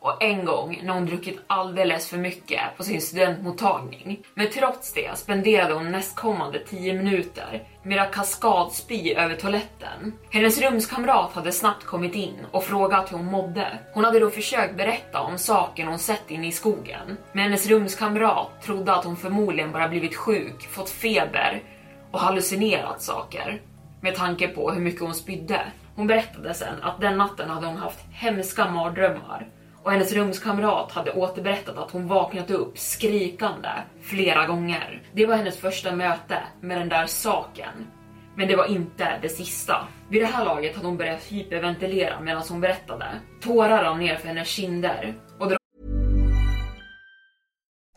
och 0.00 0.22
en 0.22 0.44
gång 0.44 0.80
när 0.84 0.94
hon 0.94 1.06
druckit 1.06 1.40
alldeles 1.46 2.08
för 2.08 2.18
mycket 2.18 2.60
på 2.76 2.84
sin 2.84 3.00
studentmottagning. 3.00 4.18
Men 4.34 4.50
trots 4.50 4.92
det 4.92 5.18
spenderade 5.18 5.74
hon 5.74 5.92
nästkommande 5.92 6.58
10 6.58 6.94
minuter 6.94 7.62
med 7.82 8.02
att 8.02 8.12
kaskadspy 8.12 9.14
över 9.14 9.34
toaletten. 9.34 10.12
Hennes 10.30 10.60
rumskamrat 10.60 11.32
hade 11.32 11.52
snabbt 11.52 11.84
kommit 11.84 12.14
in 12.14 12.46
och 12.50 12.64
frågat 12.64 13.12
hur 13.12 13.16
hon 13.16 13.26
mådde. 13.26 13.78
Hon 13.94 14.04
hade 14.04 14.20
då 14.20 14.30
försökt 14.30 14.76
berätta 14.76 15.20
om 15.20 15.38
saken 15.38 15.88
hon 15.88 15.98
sett 15.98 16.30
inne 16.30 16.46
i 16.46 16.52
skogen. 16.52 17.16
Men 17.32 17.44
hennes 17.44 17.66
rumskamrat 17.66 18.62
trodde 18.62 18.94
att 18.94 19.04
hon 19.04 19.16
förmodligen 19.16 19.72
bara 19.72 19.88
blivit 19.88 20.16
sjuk, 20.16 20.62
fått 20.62 20.90
feber 20.90 21.62
och 22.10 22.20
hallucinerat 22.20 23.02
saker. 23.02 23.60
Med 24.00 24.14
tanke 24.14 24.48
på 24.48 24.70
hur 24.70 24.80
mycket 24.80 25.00
hon 25.00 25.14
spydde. 25.14 25.60
Hon 25.96 26.06
berättade 26.06 26.54
sen 26.54 26.82
att 26.82 27.00
den 27.00 27.18
natten 27.18 27.50
hade 27.50 27.66
hon 27.66 27.76
haft 27.76 27.98
hemska 28.12 28.68
mardrömmar 28.68 29.46
och 29.88 29.92
hennes 29.92 30.12
rumskamrat 30.12 30.92
hade 30.92 31.12
återberättat 31.12 31.78
att 31.78 31.90
hon 31.90 32.06
vaknat 32.06 32.50
upp 32.50 32.78
skrikande 32.78 33.68
flera 34.02 34.46
gånger. 34.46 35.02
Det 35.12 35.26
var 35.26 35.36
hennes 35.36 35.58
första 35.58 35.96
möte 35.96 36.38
med 36.60 36.78
den 36.78 36.88
där 36.88 37.06
saken. 37.06 37.86
Men 38.34 38.48
det 38.48 38.56
var 38.56 38.66
inte 38.66 39.18
det 39.22 39.28
sista. 39.28 39.88
Vid 40.08 40.22
det 40.22 40.26
här 40.26 40.44
laget 40.44 40.76
hade 40.76 40.88
hon 40.88 40.96
börjat 40.96 41.22
hyperventilera 41.22 42.20
medan 42.20 42.42
hon 42.48 42.60
berättade. 42.60 43.06
Tårar 43.40 43.84
rann 43.84 43.98
ner 43.98 44.16
för 44.16 44.28
hennes 44.28 44.48
kinder 44.48 45.14
och 45.38 45.57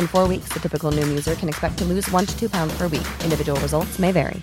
In 0.00 0.06
four 0.06 0.26
weeks, 0.26 0.48
the 0.54 0.60
typical 0.60 0.90
Noom 0.90 1.08
user 1.08 1.34
can 1.34 1.50
expect 1.50 1.76
to 1.78 1.84
lose 1.84 2.10
one 2.10 2.24
to 2.24 2.38
two 2.38 2.48
pounds 2.48 2.72
per 2.78 2.88
week. 2.88 3.06
Individual 3.22 3.60
results 3.60 3.98
may 3.98 4.12
vary. 4.12 4.42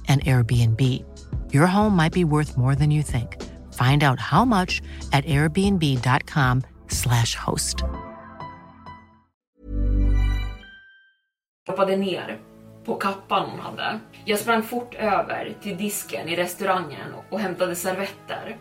and 0.11 0.25
Airbnb. 0.25 0.81
Your 1.53 1.67
home 1.67 1.95
might 1.95 2.13
be 2.13 2.25
worth 2.25 2.57
more 2.57 2.75
than 2.75 2.91
you 2.91 3.03
think. 3.03 3.37
Find 3.73 4.03
out 4.03 4.19
how 4.19 4.45
much 4.45 4.81
at 5.13 5.25
airbnb.com/slash 5.25 7.35
host. 7.35 7.83
hoppade 11.67 11.97
ner 11.97 12.39
på 12.85 12.95
kappan 12.95 13.49
hon 13.49 13.59
hade. 13.59 13.99
Jag 14.25 14.39
sprang 14.39 14.63
fort 14.63 14.93
över 14.93 15.53
till 15.61 15.77
disken 15.77 16.29
i 16.29 16.35
restaurangen 16.35 17.13
och 17.29 17.39
hämtade 17.39 17.75
servetter 17.75 18.57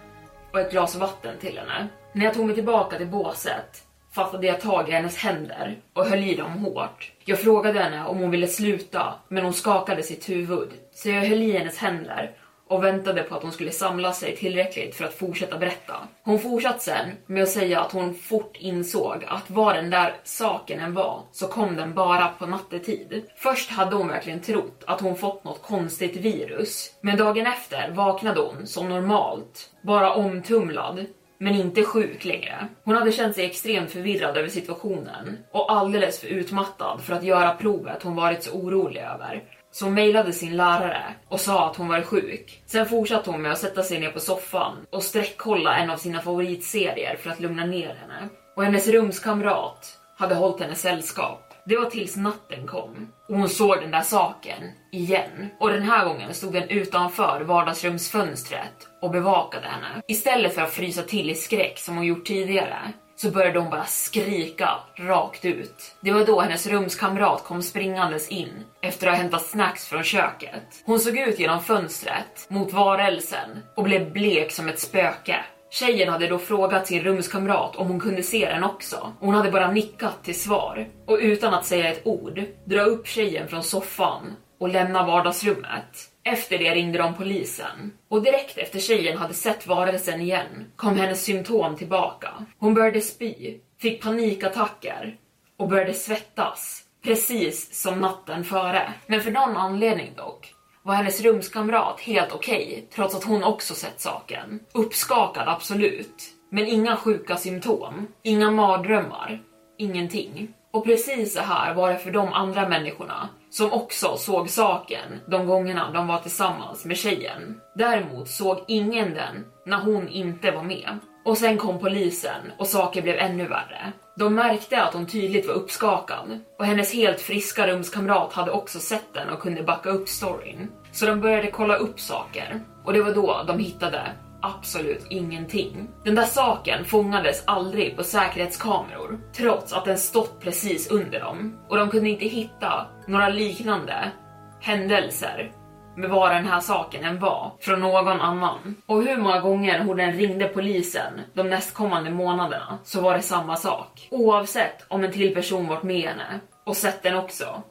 och 0.52 0.60
ett 0.60 0.70
glas 0.70 0.96
vatten 0.96 1.38
till 1.40 1.58
henne. 1.58 1.88
När 2.12 2.24
jag 2.24 2.34
tog 2.34 2.46
mig 2.46 2.54
tillbaka 2.54 2.96
till 2.96 3.06
båset 3.06 3.84
fattade 4.12 4.46
jag 4.46 4.60
tag 4.60 4.88
i 4.88 4.92
hennes 4.92 5.16
händer 5.16 5.78
och 5.92 6.06
höll 6.06 6.24
i 6.24 6.34
dem 6.34 6.52
hårt. 6.52 7.12
Jag 7.24 7.40
frågade 7.40 7.80
henne 7.80 8.06
om 8.06 8.18
hon 8.18 8.30
ville 8.30 8.46
sluta, 8.46 9.14
men 9.28 9.44
hon 9.44 9.52
skakade 9.52 10.02
sitt 10.02 10.28
huvud. 10.28 10.68
Så 11.02 11.08
jag 11.08 11.20
höll 11.20 11.42
i 11.42 11.52
hennes 11.52 11.78
händer 11.78 12.30
och 12.68 12.84
väntade 12.84 13.22
på 13.22 13.34
att 13.34 13.42
hon 13.42 13.52
skulle 13.52 13.70
samla 13.70 14.12
sig 14.12 14.36
tillräckligt 14.36 14.94
för 14.94 15.04
att 15.04 15.14
fortsätta 15.14 15.58
berätta. 15.58 15.94
Hon 16.22 16.38
fortsatte 16.38 16.80
sen 16.80 17.10
med 17.26 17.42
att 17.42 17.48
säga 17.48 17.80
att 17.80 17.92
hon 17.92 18.14
fort 18.14 18.56
insåg 18.58 19.24
att 19.28 19.50
vad 19.50 19.74
den 19.74 19.90
där 19.90 20.14
saken 20.24 20.80
än 20.80 20.94
var 20.94 21.22
så 21.32 21.46
kom 21.46 21.76
den 21.76 21.94
bara 21.94 22.28
på 22.28 22.46
nattetid. 22.46 23.24
Först 23.36 23.70
hade 23.70 23.96
hon 23.96 24.08
verkligen 24.08 24.40
trott 24.40 24.84
att 24.86 25.00
hon 25.00 25.16
fått 25.16 25.44
något 25.44 25.62
konstigt 25.62 26.16
virus, 26.16 26.90
men 27.00 27.16
dagen 27.16 27.46
efter 27.46 27.90
vaknade 27.90 28.40
hon 28.40 28.66
som 28.66 28.88
normalt, 28.88 29.70
bara 29.82 30.14
omtumlad 30.14 31.06
men 31.38 31.54
inte 31.54 31.82
sjuk 31.82 32.24
längre. 32.24 32.68
Hon 32.84 32.96
hade 32.96 33.12
känt 33.12 33.34
sig 33.34 33.44
extremt 33.44 33.90
förvirrad 33.90 34.36
över 34.36 34.48
situationen 34.48 35.38
och 35.52 35.72
alldeles 35.72 36.20
för 36.20 36.28
utmattad 36.28 37.00
för 37.00 37.14
att 37.14 37.24
göra 37.24 37.54
provet 37.54 38.02
hon 38.02 38.16
varit 38.16 38.42
så 38.42 38.52
orolig 38.52 39.00
över. 39.00 39.42
Så 39.72 39.84
hon 39.84 39.94
mejlade 39.94 40.32
sin 40.32 40.56
lärare 40.56 41.14
och 41.28 41.40
sa 41.40 41.70
att 41.70 41.76
hon 41.76 41.88
var 41.88 42.02
sjuk. 42.02 42.62
Sen 42.66 42.86
fortsatte 42.86 43.30
hon 43.30 43.42
med 43.42 43.52
att 43.52 43.58
sätta 43.58 43.82
sig 43.82 44.00
ner 44.00 44.10
på 44.10 44.20
soffan 44.20 44.76
och 44.90 45.02
sträckkolla 45.02 45.76
en 45.76 45.90
av 45.90 45.96
sina 45.96 46.20
favoritserier 46.20 47.16
för 47.16 47.30
att 47.30 47.40
lugna 47.40 47.66
ner 47.66 47.94
henne. 47.94 48.28
Och 48.56 48.64
hennes 48.64 48.88
rumskamrat 48.88 49.98
hade 50.16 50.34
hållit 50.34 50.60
henne 50.60 50.74
sällskap. 50.74 51.54
Det 51.64 51.76
var 51.76 51.90
tills 51.90 52.16
natten 52.16 52.66
kom 52.66 53.12
och 53.28 53.36
hon 53.36 53.48
såg 53.48 53.80
den 53.80 53.90
där 53.90 54.02
saken 54.02 54.62
igen. 54.92 55.48
Och 55.60 55.70
den 55.70 55.82
här 55.82 56.04
gången 56.04 56.34
stod 56.34 56.52
den 56.52 56.68
utanför 56.68 57.40
vardagsrumsfönstret 57.40 58.88
och 59.02 59.10
bevakade 59.10 59.66
henne. 59.66 60.02
Istället 60.08 60.54
för 60.54 60.62
att 60.62 60.72
frysa 60.72 61.02
till 61.02 61.30
i 61.30 61.34
skräck 61.34 61.78
som 61.78 61.96
hon 61.96 62.06
gjort 62.06 62.26
tidigare 62.26 62.92
så 63.22 63.30
började 63.30 63.58
hon 63.58 63.70
bara 63.70 63.84
skrika 63.84 64.70
rakt 64.96 65.44
ut. 65.44 65.96
Det 66.00 66.12
var 66.12 66.24
då 66.24 66.40
hennes 66.40 66.66
rumskamrat 66.66 67.44
kom 67.44 67.62
springandes 67.62 68.28
in 68.28 68.64
efter 68.82 69.06
att 69.06 69.12
ha 69.12 69.22
hämtat 69.22 69.46
snacks 69.46 69.86
från 69.86 70.02
köket. 70.02 70.82
Hon 70.84 71.00
såg 71.00 71.18
ut 71.18 71.38
genom 71.38 71.62
fönstret 71.62 72.46
mot 72.48 72.72
varelsen 72.72 73.50
och 73.76 73.84
blev 73.84 74.12
blek 74.12 74.52
som 74.52 74.68
ett 74.68 74.80
spöke. 74.80 75.44
Tjejen 75.70 76.08
hade 76.08 76.26
då 76.26 76.38
frågat 76.38 76.86
sin 76.86 77.02
rumskamrat 77.02 77.76
om 77.76 77.88
hon 77.88 78.00
kunde 78.00 78.22
se 78.22 78.48
den 78.48 78.64
också. 78.64 79.12
Hon 79.20 79.34
hade 79.34 79.50
bara 79.50 79.70
nickat 79.70 80.24
till 80.24 80.40
svar 80.40 80.88
och 81.06 81.18
utan 81.20 81.54
att 81.54 81.66
säga 81.66 81.90
ett 81.90 82.06
ord 82.06 82.42
dra 82.64 82.80
upp 82.80 83.06
tjejen 83.06 83.48
från 83.48 83.62
soffan 83.62 84.36
och 84.60 84.68
lämna 84.68 85.06
vardagsrummet. 85.06 86.10
Efter 86.30 86.58
det 86.58 86.74
ringde 86.74 86.98
de 86.98 87.14
polisen 87.14 87.92
och 88.08 88.22
direkt 88.22 88.58
efter 88.58 88.78
tjejen 88.78 89.18
hade 89.18 89.34
sett 89.34 89.66
varelsen 89.66 90.20
igen 90.20 90.72
kom 90.76 90.96
hennes 90.96 91.24
symptom 91.24 91.76
tillbaka. 91.76 92.28
Hon 92.58 92.74
började 92.74 93.00
spy, 93.00 93.58
fick 93.80 94.02
panikattacker 94.02 95.16
och 95.56 95.68
började 95.68 95.94
svettas, 95.94 96.82
precis 97.04 97.82
som 97.82 98.00
natten 98.00 98.44
före. 98.44 98.92
Men 99.06 99.20
för 99.20 99.30
någon 99.30 99.56
anledning 99.56 100.12
dock 100.16 100.54
var 100.82 100.94
hennes 100.94 101.20
rumskamrat 101.20 102.00
helt 102.00 102.32
okej, 102.32 102.66
okay, 102.66 102.82
trots 102.94 103.14
att 103.14 103.24
hon 103.24 103.44
också 103.44 103.74
sett 103.74 104.00
saken. 104.00 104.60
Uppskakad 104.74 105.48
absolut, 105.48 106.24
men 106.50 106.66
inga 106.66 106.96
sjuka 106.96 107.36
symptom, 107.36 108.06
inga 108.22 108.50
mardrömmar, 108.50 109.42
ingenting. 109.78 110.54
Och 110.72 110.84
precis 110.84 111.34
så 111.34 111.40
här 111.40 111.74
var 111.74 111.90
det 111.92 111.98
för 111.98 112.10
de 112.10 112.32
andra 112.32 112.68
människorna 112.68 113.28
som 113.50 113.72
också 113.72 114.16
såg 114.16 114.50
saken 114.50 115.20
de 115.26 115.46
gångerna 115.46 115.90
de 115.90 116.06
var 116.06 116.18
tillsammans 116.18 116.84
med 116.84 116.96
tjejen. 116.96 117.60
Däremot 117.74 118.28
såg 118.28 118.64
ingen 118.68 119.14
den 119.14 119.44
när 119.66 119.78
hon 119.78 120.08
inte 120.08 120.50
var 120.50 120.62
med. 120.62 120.98
Och 121.24 121.38
sen 121.38 121.58
kom 121.58 121.78
polisen 121.78 122.52
och 122.58 122.66
saker 122.66 123.02
blev 123.02 123.16
ännu 123.18 123.46
värre. 123.48 123.92
De 124.16 124.34
märkte 124.34 124.82
att 124.82 124.94
hon 124.94 125.06
tydligt 125.06 125.46
var 125.46 125.54
uppskakad 125.54 126.38
och 126.58 126.64
hennes 126.64 126.94
helt 126.94 127.20
friska 127.20 127.66
rumskamrat 127.66 128.32
hade 128.32 128.50
också 128.50 128.78
sett 128.78 129.14
den 129.14 129.28
och 129.28 129.40
kunde 129.40 129.62
backa 129.62 129.90
upp 129.90 130.08
storyn. 130.08 130.68
Så 130.92 131.06
de 131.06 131.20
började 131.20 131.50
kolla 131.50 131.76
upp 131.76 132.00
saker 132.00 132.60
och 132.84 132.92
det 132.92 133.02
var 133.02 133.14
då 133.14 133.44
de 133.46 133.58
hittade 133.58 134.02
absolut 134.42 135.06
ingenting. 135.10 135.88
Den 136.04 136.14
där 136.14 136.24
saken 136.24 136.84
fångades 136.84 137.42
aldrig 137.46 137.96
på 137.96 138.04
säkerhetskameror, 138.04 139.20
trots 139.36 139.72
att 139.72 139.84
den 139.84 139.98
stått 139.98 140.40
precis 140.40 140.90
under 140.90 141.20
dem. 141.20 141.58
Och 141.68 141.76
de 141.76 141.90
kunde 141.90 142.10
inte 142.10 142.24
hitta 142.24 142.86
några 143.06 143.28
liknande 143.28 144.12
händelser 144.60 145.52
med 145.96 146.10
vad 146.10 146.30
den 146.30 146.46
här 146.46 146.60
saken 146.60 147.04
än 147.04 147.18
var 147.18 147.52
från 147.60 147.80
någon 147.80 148.20
annan. 148.20 148.76
Och 148.86 149.02
hur 149.02 149.16
många 149.16 149.40
gånger 149.40 149.84
hon 149.84 150.00
än 150.00 150.12
ringde 150.12 150.48
polisen 150.48 151.20
de 151.34 151.48
nästkommande 151.48 152.10
månaderna 152.10 152.78
så 152.84 153.00
var 153.00 153.14
det 153.14 153.22
samma 153.22 153.56
sak. 153.56 154.08
Oavsett 154.10 154.84
om 154.88 155.04
en 155.04 155.12
till 155.12 155.34
person 155.34 155.66
varit 155.66 155.82
med 155.82 156.08
henne 156.08 156.40
och 156.66 156.76
sett 156.76 157.02
den 157.02 157.14
också 157.14 157.62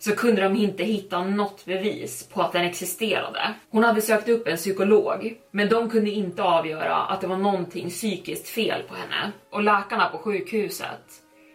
så 0.00 0.16
kunde 0.16 0.42
de 0.42 0.56
inte 0.56 0.84
hitta 0.84 1.24
något 1.24 1.64
bevis 1.64 2.28
på 2.28 2.42
att 2.42 2.52
den 2.52 2.64
existerade. 2.64 3.54
Hon 3.70 3.84
hade 3.84 4.02
sökt 4.02 4.28
upp 4.28 4.48
en 4.48 4.56
psykolog, 4.56 5.34
men 5.50 5.68
de 5.68 5.90
kunde 5.90 6.10
inte 6.10 6.42
avgöra 6.42 6.96
att 6.96 7.20
det 7.20 7.26
var 7.26 7.36
någonting 7.36 7.88
psykiskt 7.90 8.48
fel 8.48 8.82
på 8.88 8.94
henne. 8.94 9.32
Och 9.50 9.62
läkarna 9.62 10.08
på 10.08 10.18
sjukhuset 10.18 11.04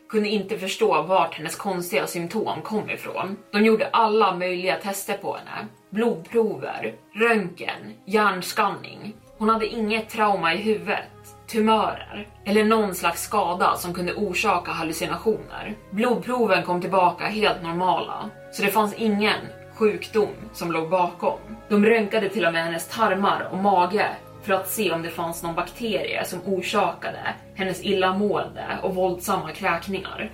kunde 0.10 0.30
inte 0.30 0.58
förstå 0.58 1.02
vart 1.02 1.34
hennes 1.34 1.56
konstiga 1.56 2.08
symptom 2.08 2.62
kom 2.62 2.90
ifrån. 2.90 3.38
De 3.52 3.66
gjorde 3.66 3.88
alla 3.88 4.36
möjliga 4.36 4.76
tester 4.76 5.18
på 5.18 5.38
henne. 5.38 5.68
Blodprover, 5.90 6.94
röntgen, 7.14 7.94
hjärnskanning. 8.06 9.16
Hon 9.38 9.50
hade 9.50 9.68
inget 9.68 10.10
trauma 10.10 10.54
i 10.54 10.58
huvudet 10.58 11.04
tumörer 11.48 12.28
eller 12.46 12.64
någon 12.64 12.96
slags 12.96 13.22
skada 13.22 13.76
som 13.76 13.94
kunde 13.94 14.14
orsaka 14.14 14.72
hallucinationer. 14.72 15.76
Blodproven 15.92 16.64
kom 16.64 16.82
tillbaka 16.82 17.26
helt 17.26 17.64
normala, 17.64 18.30
så 18.52 18.64
det 18.64 18.72
fanns 18.72 18.94
ingen 18.94 19.40
sjukdom 19.76 20.30
som 20.54 20.72
låg 20.72 20.90
bakom. 20.90 21.40
De 21.70 21.86
röntgade 21.86 22.30
till 22.30 22.46
och 22.46 22.54
med 22.54 22.64
hennes 22.64 22.88
tarmar 22.88 23.50
och 23.52 23.58
mage 23.58 24.08
för 24.44 24.54
att 24.54 24.70
se 24.70 24.92
om 24.92 25.02
det 25.02 25.10
fanns 25.10 25.44
någon 25.44 25.56
bakterie 25.56 26.26
som 26.26 26.40
orsakade 26.46 27.34
hennes 27.56 27.84
illamående 27.84 28.66
och 28.84 28.96
våldsamma 28.96 29.52
kräkningar. 29.52 30.32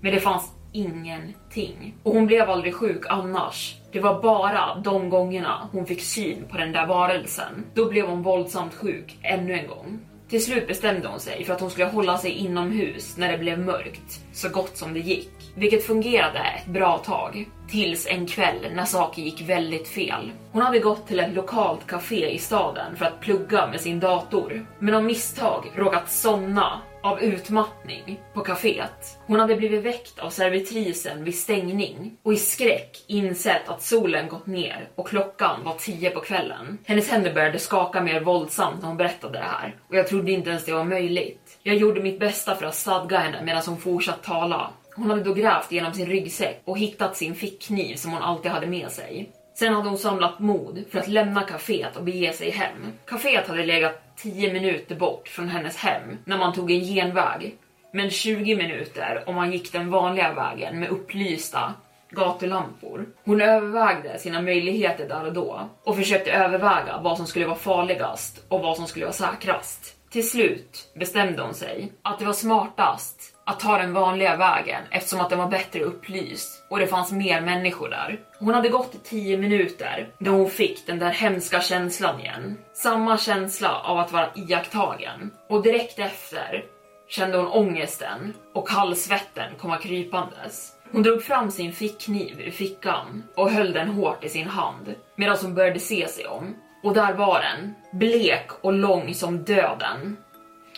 Men 0.00 0.14
det 0.14 0.20
fanns 0.20 0.52
ingenting. 0.72 1.94
Och 2.02 2.12
hon 2.12 2.26
blev 2.26 2.50
aldrig 2.50 2.74
sjuk 2.74 3.04
annars. 3.08 3.76
Det 3.92 4.00
var 4.00 4.22
bara 4.22 4.74
de 4.74 5.10
gångerna 5.10 5.68
hon 5.72 5.86
fick 5.86 6.02
syn 6.02 6.44
på 6.50 6.56
den 6.56 6.72
där 6.72 6.86
varelsen. 6.86 7.64
Då 7.74 7.88
blev 7.88 8.06
hon 8.06 8.22
våldsamt 8.22 8.74
sjuk 8.74 9.18
ännu 9.22 9.52
en 9.52 9.66
gång. 9.68 10.00
Till 10.32 10.44
slut 10.44 10.68
bestämde 10.68 11.08
hon 11.08 11.20
sig 11.20 11.44
för 11.44 11.54
att 11.54 11.60
hon 11.60 11.70
skulle 11.70 11.86
hålla 11.86 12.18
sig 12.18 12.30
inomhus 12.30 13.16
när 13.16 13.32
det 13.32 13.38
blev 13.38 13.58
mörkt, 13.58 14.20
så 14.32 14.48
gott 14.48 14.76
som 14.76 14.94
det 14.94 15.00
gick. 15.00 15.30
Vilket 15.54 15.86
fungerade 15.86 16.38
ett 16.38 16.66
bra 16.66 16.98
tag. 16.98 17.48
Tills 17.68 18.06
en 18.06 18.26
kväll 18.26 18.66
när 18.74 18.84
saker 18.84 19.22
gick 19.22 19.48
väldigt 19.48 19.88
fel. 19.88 20.32
Hon 20.52 20.62
hade 20.62 20.78
gått 20.78 21.06
till 21.06 21.20
ett 21.20 21.34
lokalt 21.34 21.86
café 21.86 22.30
i 22.30 22.38
staden 22.38 22.96
för 22.96 23.04
att 23.04 23.20
plugga 23.20 23.66
med 23.66 23.80
sin 23.80 24.00
dator, 24.00 24.66
men 24.78 24.94
av 24.94 25.04
misstag 25.04 25.64
råkat 25.76 26.10
somna 26.10 26.80
av 27.02 27.22
utmattning 27.22 28.20
på 28.34 28.40
kaféet. 28.40 29.18
Hon 29.26 29.40
hade 29.40 29.56
blivit 29.56 29.82
väckt 29.82 30.18
av 30.18 30.30
servitrisen 30.30 31.24
vid 31.24 31.38
stängning 31.38 32.16
och 32.22 32.32
i 32.32 32.36
skräck 32.36 33.04
insett 33.06 33.68
att 33.68 33.82
solen 33.82 34.28
gått 34.28 34.46
ner 34.46 34.88
och 34.94 35.08
klockan 35.08 35.64
var 35.64 35.74
tio 35.74 36.10
på 36.10 36.20
kvällen. 36.20 36.78
Hennes 36.84 37.10
händer 37.10 37.34
började 37.34 37.58
skaka 37.58 38.02
mer 38.02 38.20
våldsamt 38.20 38.80
när 38.80 38.88
hon 38.88 38.96
berättade 38.96 39.38
det 39.38 39.44
här 39.44 39.76
och 39.88 39.96
jag 39.96 40.08
trodde 40.08 40.32
inte 40.32 40.50
ens 40.50 40.64
det 40.64 40.72
var 40.72 40.84
möjligt. 40.84 41.58
Jag 41.62 41.76
gjorde 41.76 42.02
mitt 42.02 42.20
bästa 42.20 42.54
för 42.54 42.66
att 42.66 42.74
stadga 42.74 43.18
henne 43.18 43.42
medan 43.44 43.62
hon 43.66 43.78
fortsatte 43.78 44.26
tala. 44.26 44.70
Hon 44.96 45.10
hade 45.10 45.22
då 45.22 45.34
grävt 45.34 45.72
genom 45.72 45.94
sin 45.94 46.06
ryggsäck 46.06 46.62
och 46.64 46.78
hittat 46.78 47.16
sin 47.16 47.34
fickkniv 47.34 47.96
som 47.96 48.12
hon 48.12 48.22
alltid 48.22 48.50
hade 48.50 48.66
med 48.66 48.90
sig. 48.90 49.30
Sen 49.62 49.74
hade 49.74 49.88
hon 49.88 49.98
samlat 49.98 50.38
mod 50.38 50.84
för 50.90 50.98
att 50.98 51.08
lämna 51.08 51.42
kaféet 51.42 51.96
och 51.96 52.04
bege 52.04 52.32
sig 52.32 52.50
hem. 52.50 52.92
Kaféet 53.06 53.48
hade 53.48 53.66
legat 53.66 54.16
10 54.16 54.52
minuter 54.52 54.94
bort 54.94 55.28
från 55.28 55.48
hennes 55.48 55.76
hem 55.76 56.02
när 56.24 56.38
man 56.38 56.54
tog 56.54 56.70
en 56.70 56.84
genväg. 56.84 57.56
Men 57.92 58.10
20 58.10 58.56
minuter 58.56 59.24
om 59.26 59.34
man 59.34 59.52
gick 59.52 59.72
den 59.72 59.90
vanliga 59.90 60.34
vägen 60.34 60.80
med 60.80 60.88
upplysta 60.88 61.74
gatulampor. 62.10 63.06
Hon 63.24 63.40
övervägde 63.40 64.18
sina 64.18 64.42
möjligheter 64.42 65.08
där 65.08 65.26
och 65.26 65.32
då 65.32 65.68
och 65.84 65.96
försökte 65.96 66.32
överväga 66.32 67.00
vad 67.02 67.16
som 67.16 67.26
skulle 67.26 67.46
vara 67.46 67.56
farligast 67.56 68.44
och 68.48 68.60
vad 68.60 68.76
som 68.76 68.86
skulle 68.86 69.04
vara 69.04 69.12
säkrast. 69.12 69.96
Till 70.10 70.30
slut 70.30 70.92
bestämde 70.94 71.42
hon 71.42 71.54
sig 71.54 71.92
att 72.02 72.18
det 72.18 72.24
var 72.24 72.32
smartast 72.32 73.31
att 73.44 73.60
ta 73.60 73.78
den 73.78 73.92
vanliga 73.92 74.36
vägen 74.36 74.82
eftersom 74.90 75.20
att 75.20 75.30
den 75.30 75.38
var 75.38 75.48
bättre 75.48 75.80
upplyst 75.80 76.64
och 76.68 76.78
det 76.78 76.86
fanns 76.86 77.12
mer 77.12 77.40
människor 77.40 77.88
där. 77.88 78.20
Hon 78.38 78.54
hade 78.54 78.68
gått 78.68 78.94
i 78.94 78.98
10 78.98 79.38
minuter 79.38 80.08
då 80.18 80.30
hon 80.30 80.50
fick 80.50 80.86
den 80.86 80.98
där 80.98 81.10
hemska 81.10 81.60
känslan 81.60 82.20
igen. 82.20 82.58
Samma 82.72 83.18
känsla 83.18 83.80
av 83.84 83.98
att 83.98 84.12
vara 84.12 84.28
iakttagen. 84.34 85.30
Och 85.48 85.62
direkt 85.62 85.98
efter 85.98 86.64
kände 87.08 87.36
hon 87.36 87.46
ångesten 87.46 88.34
och 88.54 88.68
kallsvetten 88.68 89.52
komma 89.58 89.78
krypandes. 89.78 90.72
Hon 90.92 91.02
drog 91.02 91.22
fram 91.22 91.50
sin 91.50 91.72
fickkniv 91.72 92.40
ur 92.40 92.50
fickan 92.50 93.22
och 93.34 93.50
höll 93.50 93.72
den 93.72 93.88
hårt 93.88 94.24
i 94.24 94.28
sin 94.28 94.48
hand 94.48 94.94
medan 95.16 95.36
hon 95.42 95.54
började 95.54 95.80
se 95.80 96.08
sig 96.08 96.26
om. 96.26 96.56
Och 96.82 96.94
där 96.94 97.12
var 97.12 97.40
den, 97.40 97.74
blek 97.92 98.50
och 98.60 98.72
lång 98.72 99.14
som 99.14 99.44
döden 99.44 100.16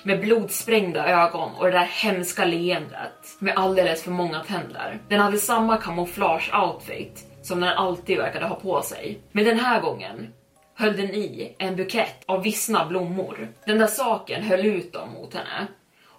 med 0.05 0.21
blodsprängda 0.21 1.07
ögon 1.07 1.51
och 1.59 1.65
det 1.65 1.71
där 1.71 1.85
hemska 1.85 2.45
leendet 2.45 3.37
med 3.39 3.55
alldeles 3.57 4.03
för 4.03 4.11
många 4.11 4.41
tänder. 4.41 4.99
Den 5.09 5.21
hade 5.21 5.39
samma 5.39 5.77
kamouflage-outfit 5.77 7.27
som 7.43 7.61
den 7.61 7.71
alltid 7.71 8.19
verkade 8.19 8.47
ha 8.47 8.55
på 8.55 8.83
sig. 8.83 9.19
Men 9.33 9.45
den 9.45 9.59
här 9.59 9.81
gången 9.81 10.29
höll 10.75 10.97
den 10.97 11.11
i 11.11 11.55
en 11.59 11.77
bukett 11.77 12.25
av 12.27 12.43
vissna 12.43 12.87
blommor. 12.87 13.49
Den 13.67 13.79
där 13.79 13.87
saken 13.87 14.43
höll 14.43 14.67
ut 14.67 14.93
dem 14.93 15.13
mot 15.13 15.35
henne 15.35 15.67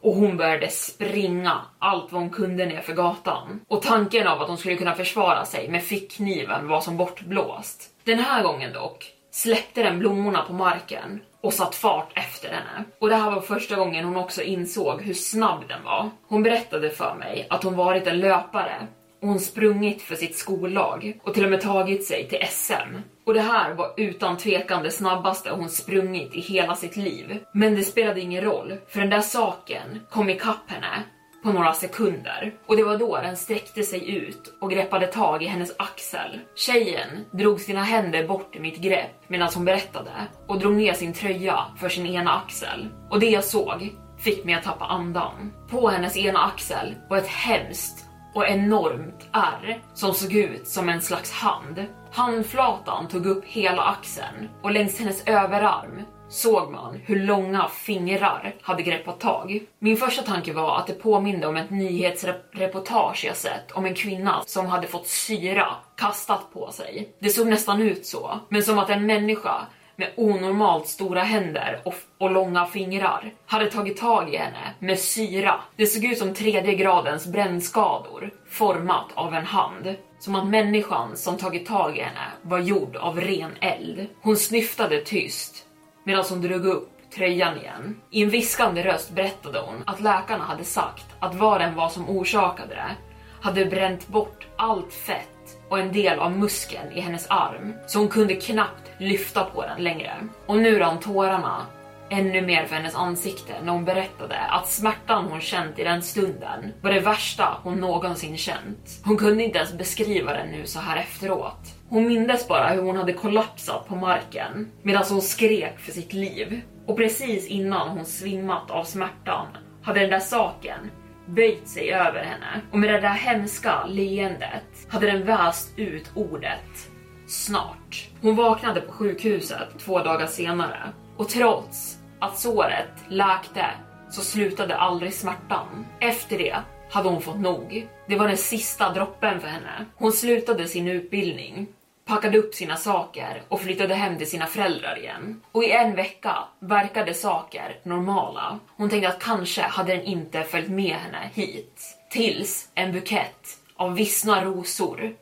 och 0.02 0.16
hon 0.16 0.38
började 0.38 0.70
springa 0.70 1.62
allt 1.80 2.12
vad 2.12 2.22
hon 2.22 2.30
kunde 2.30 2.66
ner 2.66 2.82
för 2.82 2.94
gatan. 2.94 3.62
Och 3.68 3.82
tanken 3.82 4.28
av 4.28 4.42
att 4.42 4.48
hon 4.48 4.58
skulle 4.58 4.76
kunna 4.76 4.96
försvara 4.96 5.46
sig 5.46 5.70
med 5.70 5.84
fickkniven 5.84 6.68
var 6.68 6.82
som 6.82 6.98
bortblåst. 6.98 7.84
Den 8.04 8.20
här 8.20 8.44
gången 8.44 8.74
dock 8.74 9.12
släppte 9.32 9.84
den 9.84 10.00
blommorna 10.00 10.42
på 10.42 10.54
marken 10.54 11.22
och 11.46 11.54
satt 11.54 11.76
fart 11.76 12.12
efter 12.16 12.50
henne. 12.50 12.86
Och 13.00 13.10
det 13.10 13.16
här 13.16 13.32
var 13.32 13.42
första 13.42 13.76
gången 13.76 14.06
hon 14.06 14.18
också 14.18 14.42
insåg 14.42 15.02
hur 15.02 15.14
snabb 15.14 15.64
den 15.68 15.84
var. 15.84 16.10
Hon 16.28 16.44
berättade 16.44 16.90
för 16.90 17.16
mig 17.16 17.48
att 17.50 17.64
hon 17.64 17.76
varit 17.76 18.08
en 18.08 18.20
löpare 18.20 18.88
och 19.22 19.28
hon 19.28 19.40
sprungit 19.40 20.02
för 20.02 20.16
sitt 20.16 20.38
skollag 20.38 21.20
och 21.24 21.34
till 21.34 21.44
och 21.44 21.52
med 21.52 21.62
tagit 21.62 22.06
sig 22.06 22.28
till 22.28 22.48
SM. 22.50 22.96
Och 23.26 23.34
det 23.34 23.42
här 23.42 23.74
var 23.74 23.94
utan 23.98 24.38
tvekan 24.38 24.84
det 24.84 24.92
snabbaste 24.92 25.50
hon 25.50 25.70
sprungit 25.70 26.36
i 26.36 26.40
hela 26.40 26.76
sitt 26.76 26.98
liv. 26.98 27.40
Men 27.54 27.76
det 27.76 27.84
spelade 27.84 28.22
ingen 28.22 28.44
roll, 28.44 28.74
för 28.88 29.00
den 29.00 29.10
där 29.10 29.22
saken 29.22 30.00
kom 30.10 30.30
ikapp 30.30 30.70
henne 30.70 31.04
på 31.46 31.52
några 31.52 31.74
sekunder 31.74 32.54
och 32.66 32.78
det 32.78 32.84
var 32.84 32.98
då 32.98 33.18
den 33.18 33.38
sträckte 33.38 33.84
sig 33.84 34.16
ut 34.18 34.54
och 34.60 34.72
greppade 34.72 35.08
tag 35.08 35.44
i 35.44 35.46
hennes 35.46 35.76
axel. 35.78 36.40
Tjejen 36.56 37.26
drog 37.32 37.60
sina 37.60 37.84
händer 37.84 38.28
bort 38.28 38.56
i 38.56 38.60
mitt 38.60 38.78
grepp 38.78 39.24
medan 39.28 39.50
hon 39.56 39.66
berättade 39.66 40.12
och 40.48 40.60
drog 40.60 40.76
ner 40.76 40.94
sin 40.94 41.14
tröja 41.14 41.60
för 41.78 41.90
sin 41.90 42.06
ena 42.06 42.32
axel. 42.32 42.88
Och 43.10 43.20
det 43.20 43.30
jag 43.30 43.44
såg 43.44 43.96
fick 44.18 44.46
mig 44.46 44.56
att 44.56 44.64
tappa 44.64 44.86
andan. 44.86 45.54
På 45.70 45.90
hennes 45.90 46.18
ena 46.18 46.40
axel 46.40 46.96
var 47.10 47.18
ett 47.18 47.28
hemskt 47.28 48.06
och 48.34 48.48
enormt 48.48 49.30
ärr 49.32 49.82
som 49.94 50.14
såg 50.14 50.34
ut 50.34 50.68
som 50.68 50.90
en 50.90 51.02
slags 51.02 51.32
hand. 51.32 51.86
Handflatan 52.12 53.08
tog 53.08 53.26
upp 53.26 53.46
hela 53.46 53.82
axeln 53.82 54.50
och 54.62 54.72
längs 54.72 55.00
hennes 55.00 55.28
överarm 55.28 56.02
såg 56.30 56.72
man 56.72 57.00
hur 57.06 57.20
långa 57.20 57.68
fingrar 57.68 58.56
hade 58.62 58.84
greppat 58.84 59.20
tag. 59.20 59.60
Min 59.80 59.98
första 59.98 60.22
tanke 60.22 60.54
var 60.54 60.78
att 60.78 60.88
det 60.88 60.94
påminde 60.94 61.48
om 61.48 61.58
ett 61.58 61.70
nyhetsreportage 61.70 63.26
jag 63.26 63.38
sett 63.38 63.72
om 63.72 63.86
en 63.86 63.96
kvinna 63.96 64.44
som 64.46 64.66
hade 64.66 64.88
fått 64.88 65.08
syra 65.08 65.68
kastat 65.98 66.54
på 66.54 66.72
sig. 66.72 67.10
Det 67.20 67.30
såg 67.30 67.48
nästan 67.48 67.82
ut 67.82 68.06
så, 68.06 68.40
men 68.50 68.64
som 68.64 68.80
att 68.80 68.90
en 68.90 69.06
människa 69.06 69.68
med 69.96 70.12
onormalt 70.16 70.88
stora 70.88 71.24
händer 71.24 71.82
och, 71.86 71.94
och, 72.18 72.32
långa 72.32 72.66
fingrar 72.66 73.34
hade 73.46 73.72
tagit 73.72 73.98
tag 73.98 74.34
i 74.34 74.38
henne 74.38 74.74
med 74.80 75.00
syra. 75.00 75.60
Det 75.76 75.88
såg 75.88 76.06
ut 76.06 76.18
som 76.18 76.34
tredje 76.34 76.76
gradens 76.76 77.28
brännskador 77.28 78.34
format 78.50 79.12
av 79.14 79.34
en 79.34 79.46
hand. 79.46 79.96
Som 80.20 80.36
att 80.36 80.48
människan 80.48 81.18
som 81.18 81.38
tagit 81.38 81.66
tag 81.66 81.98
i 81.98 82.02
henne 82.02 82.28
var 82.42 82.60
gjord 82.60 82.96
av 82.96 83.22
ren 83.22 83.52
eld. 83.62 84.08
Hon 84.22 84.38
snyftade 84.38 85.02
tyst 85.02 85.65
medan 86.06 86.26
hon 86.30 86.42
drog 86.42 86.66
upp 86.66 86.90
tröjan 87.16 87.58
igen. 87.58 88.02
I 88.12 88.24
en 88.24 88.30
viskande 88.30 88.84
röst 88.84 89.12
berättade 89.12 89.60
hon 89.60 89.84
att 89.86 90.02
läkarna 90.02 90.44
hade 90.44 90.64
sagt 90.64 91.06
att 91.20 91.36
vad 91.36 91.62
den 91.62 91.76
var 91.76 91.90
som 91.90 92.10
orsakade 92.10 92.76
det 92.76 92.96
hade 93.42 93.66
bränt 93.66 94.08
bort 94.08 94.48
allt 94.56 94.94
fett 94.94 95.58
och 95.70 95.80
en 95.80 95.94
del 95.94 96.20
av 96.20 96.32
muskeln 96.32 96.92
i 96.92 97.00
hennes 97.00 97.28
arm, 97.30 97.74
så 97.88 98.00
hon 98.00 98.08
kunde 98.08 98.36
knappt 98.36 98.92
lyfta 98.98 99.44
på 99.44 99.62
den 99.62 99.84
längre. 99.84 100.14
Och 100.46 100.58
nu 100.58 100.80
rann 100.80 101.00
tårarna 101.00 101.66
ännu 102.10 102.42
mer 102.42 102.66
för 102.66 102.76
hennes 102.76 102.96
ansikte 102.96 103.54
när 103.64 103.72
hon 103.72 103.86
berättade 103.86 104.38
att 104.38 104.68
smärtan 104.68 105.26
hon 105.26 105.42
känt 105.42 105.80
i 105.80 105.84
den 105.84 106.02
stunden 106.02 106.74
var 106.82 106.92
det 106.92 107.00
värsta 107.00 107.58
hon 107.64 107.80
någonsin 107.80 108.38
känt. 108.38 109.02
Hon 109.04 109.18
kunde 109.18 109.44
inte 109.44 109.58
ens 109.58 109.74
beskriva 109.74 110.34
den 110.34 110.48
nu 110.48 110.66
så 110.66 110.80
här 110.80 110.98
efteråt. 110.98 111.76
Hon 111.90 112.08
mindes 112.08 112.48
bara 112.48 112.68
hur 112.68 112.82
hon 112.82 112.98
hade 112.98 113.14
kollapsat 113.14 113.88
på 113.88 113.96
marken 113.96 114.72
medan 114.82 115.04
hon 115.10 115.22
skrek 115.22 115.80
för 115.80 115.92
sitt 115.92 116.14
liv. 116.14 116.62
Och 116.86 116.98
precis 116.98 117.48
innan 117.48 117.90
hon 117.90 118.06
svimmat 118.06 118.72
av 118.72 118.84
smärtan 118.84 119.48
hade 119.84 120.00
den 120.00 120.10
där 120.10 120.20
saken 120.20 120.92
böjt 121.26 121.68
sig 121.68 121.94
över 121.94 122.24
henne 122.24 122.62
och 122.72 122.80
med 122.80 122.94
det 122.94 123.02
där 123.02 123.10
hemska 123.10 123.86
leendet 123.86 124.88
hade 124.90 125.12
den 125.12 125.26
väst 125.26 125.74
ut 125.78 126.12
ordet 126.16 126.90
snart. 127.28 128.10
Hon 128.22 128.36
vaknade 128.36 128.82
på 128.82 128.92
sjukhuset 128.92 129.80
två 129.80 130.00
dagar 130.00 130.28
senare 130.28 130.80
och 131.18 131.30
trots 131.30 131.98
att 132.20 132.40
såret 132.40 132.92
läkte 133.08 133.66
så 134.10 134.22
slutade 134.22 134.76
aldrig 134.76 135.14
smärtan. 135.14 135.86
Efter 136.00 136.38
det 136.38 136.56
hade 136.96 137.10
hon 137.10 137.22
fått 137.22 137.40
nog. 137.40 137.88
Det 138.08 138.16
var 138.16 138.28
den 138.28 138.38
sista 138.38 138.94
droppen 138.94 139.40
för 139.40 139.48
henne. 139.48 139.86
Hon 139.96 140.12
slutade 140.12 140.68
sin 140.68 140.88
utbildning 140.88 141.68
packade 142.06 142.38
upp 142.38 142.56
sina 142.56 142.76
saker 142.76 143.42
och 143.48 143.62
flyttade 143.62 143.96
hem 143.96 144.18
till 144.18 144.30
sina 144.30 144.46
föräldrar 144.46 145.00
igen. 145.00 145.42
Och 145.52 145.64
i 145.64 145.72
en 145.72 145.96
vecka 145.96 146.36
verkade 146.60 147.14
saker 147.14 147.80
normala. 147.84 148.60
Hon 148.78 148.90
tänkte 148.90 149.10
att 149.10 149.24
kanske 149.24 149.62
hade 149.62 149.96
den 149.96 150.06
inte 150.06 150.44
följt 150.44 150.70
med 150.70 150.96
henne 150.96 151.30
hit. 151.34 151.98
Tills 152.10 152.70
en 152.76 152.92
bukett 152.92 153.48
av 153.76 153.96
vissna 153.96 154.46
rosor 154.46 155.16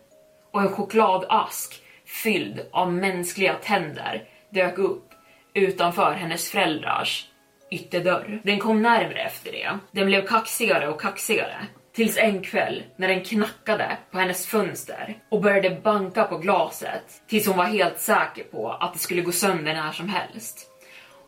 och 0.51 0.61
en 0.61 0.69
chokladask 0.69 1.81
fylld 2.05 2.61
av 2.71 2.93
mänskliga 2.93 3.53
tänder 3.53 4.23
dök 4.49 4.77
upp 4.77 5.09
utanför 5.53 6.13
hennes 6.13 6.49
föräldrars 6.49 7.27
ytterdörr. 7.73 8.41
Den 8.43 8.59
kom 8.59 8.81
närmre 8.81 9.19
efter 9.19 9.51
det. 9.51 9.77
Den 9.91 10.05
blev 10.05 10.27
kaxigare 10.27 10.87
och 10.87 11.01
kaxigare 11.01 11.67
Tills 11.95 12.17
en 12.17 12.41
kväll 12.41 12.83
när 12.95 13.07
den 13.07 13.23
knackade 13.23 13.97
på 14.11 14.17
hennes 14.17 14.47
fönster 14.47 15.17
och 15.29 15.41
började 15.41 15.69
banka 15.69 16.23
på 16.23 16.37
glaset 16.37 17.21
tills 17.27 17.47
hon 17.47 17.57
var 17.57 17.65
helt 17.65 17.99
säker 17.99 18.43
på 18.43 18.71
att 18.71 18.93
det 18.93 18.99
skulle 18.99 19.21
gå 19.21 19.31
sönder 19.31 19.73
när 19.73 19.91
som 19.91 20.09
helst. 20.09 20.69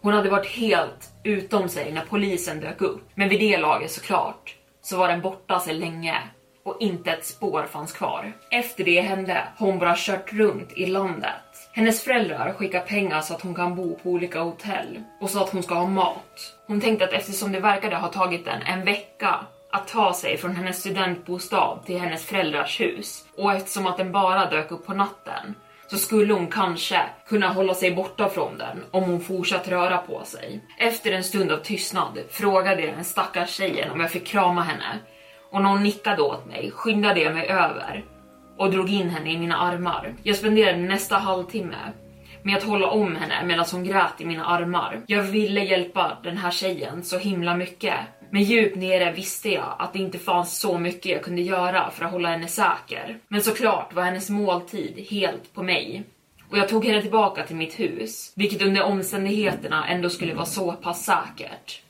Hon 0.01 0.13
hade 0.13 0.29
varit 0.29 0.47
helt 0.47 1.09
utom 1.23 1.69
sig 1.69 1.91
när 1.91 2.05
polisen 2.09 2.59
dök 2.59 2.81
upp, 2.81 3.09
men 3.15 3.29
vid 3.29 3.39
det 3.39 3.57
laget 3.57 3.91
såklart 3.91 4.55
så 4.81 4.97
var 4.97 5.07
den 5.07 5.21
borta 5.21 5.59
så 5.59 5.73
länge 5.73 6.17
och 6.63 6.77
inte 6.79 7.11
ett 7.11 7.25
spår 7.25 7.65
fanns 7.71 7.91
kvar. 7.91 8.33
Efter 8.51 8.83
det 8.83 9.01
hände 9.01 9.47
har 9.57 9.67
hon 9.67 9.79
bara 9.79 9.95
kört 9.97 10.33
runt 10.33 10.73
i 10.75 10.85
landet. 10.85 11.44
Hennes 11.75 12.03
föräldrar 12.03 12.53
skickar 12.53 12.79
pengar 12.79 13.21
så 13.21 13.33
att 13.33 13.41
hon 13.41 13.55
kan 13.55 13.75
bo 13.75 13.95
på 13.95 14.09
olika 14.09 14.41
hotell 14.41 14.99
och 15.21 15.29
så 15.29 15.43
att 15.43 15.49
hon 15.49 15.63
ska 15.63 15.75
ha 15.75 15.87
mat. 15.87 16.53
Hon 16.67 16.81
tänkte 16.81 17.05
att 17.05 17.13
eftersom 17.13 17.51
det 17.51 17.59
verkade 17.59 17.95
ha 17.95 18.07
tagit 18.07 18.45
den 18.45 18.61
en 18.61 18.85
vecka 18.85 19.45
att 19.71 19.87
ta 19.87 20.13
sig 20.13 20.37
från 20.37 20.55
hennes 20.55 20.79
studentbostad 20.79 21.79
till 21.85 21.99
hennes 21.99 22.25
föräldrars 22.25 22.81
hus 22.81 23.25
och 23.37 23.53
eftersom 23.53 23.87
att 23.87 23.97
den 23.97 24.11
bara 24.11 24.49
dök 24.49 24.71
upp 24.71 24.85
på 24.85 24.93
natten 24.93 25.55
så 25.87 25.97
skulle 25.97 26.33
hon 26.33 26.47
kanske 26.47 27.01
kunna 27.27 27.47
hålla 27.47 27.73
sig 27.73 27.95
borta 27.95 28.29
från 28.29 28.57
den 28.57 28.83
om 28.91 29.03
hon 29.03 29.21
fortsatt 29.21 29.67
röra 29.67 29.97
på 29.97 30.23
sig. 30.25 30.61
Efter 30.79 31.11
en 31.11 31.23
stund 31.23 31.51
av 31.51 31.57
tystnad 31.57 32.19
frågade 32.29 32.81
jag 32.81 32.95
den 32.95 33.05
stackars 33.05 33.49
tjejen 33.49 33.91
om 33.91 33.99
jag 33.99 34.11
fick 34.11 34.27
krama 34.27 34.61
henne 34.61 34.99
och 35.51 35.61
när 35.61 35.69
hon 35.69 35.83
nickade 35.83 36.21
åt 36.21 36.45
mig 36.45 36.71
skyndade 36.71 37.19
jag 37.19 37.33
mig 37.33 37.47
över 37.47 38.03
och 38.57 38.71
drog 38.71 38.89
in 38.89 39.09
henne 39.09 39.31
i 39.31 39.37
mina 39.37 39.57
armar. 39.57 40.13
Jag 40.23 40.35
spenderade 40.35 40.77
nästa 40.77 41.15
halvtimme 41.15 41.77
med 42.43 42.57
att 42.57 42.63
hålla 42.63 42.87
om 42.87 43.15
henne 43.15 43.45
medan 43.45 43.65
hon 43.71 43.83
grät 43.83 44.21
i 44.21 44.25
mina 44.25 44.45
armar. 44.45 45.01
Jag 45.07 45.23
ville 45.23 45.63
hjälpa 45.63 46.17
den 46.23 46.37
här 46.37 46.51
tjejen 46.51 47.03
så 47.03 47.17
himla 47.17 47.55
mycket 47.55 47.93
men 48.29 48.43
djupt 48.43 48.75
nere 48.75 49.11
visste 49.11 49.49
jag 49.49 49.75
att 49.79 49.93
det 49.93 49.99
inte 49.99 50.19
fanns 50.19 50.59
så 50.59 50.77
mycket 50.77 51.11
jag 51.11 51.23
kunde 51.23 51.41
göra 51.41 51.91
för 51.91 52.05
att 52.05 52.11
hålla 52.11 52.29
henne 52.29 52.47
säker. 52.47 53.19
Men 53.27 53.41
såklart 53.41 53.93
var 53.93 54.03
hennes 54.03 54.29
måltid 54.29 55.07
helt 55.09 55.53
på 55.53 55.63
mig. 55.63 56.03
Och 56.49 56.57
jag 56.57 56.69
tog 56.69 56.85
henne 56.85 57.01
tillbaka 57.01 57.43
till 57.43 57.55
mitt 57.55 57.79
hus, 57.79 58.33
vilket 58.35 58.61
under 58.61 58.83
omständigheterna 58.83 59.87
ändå 59.87 60.09
skulle 60.09 60.33
vara 60.33 60.45
så 60.45 60.71
pass 60.71 61.05
säkert. 61.05 61.81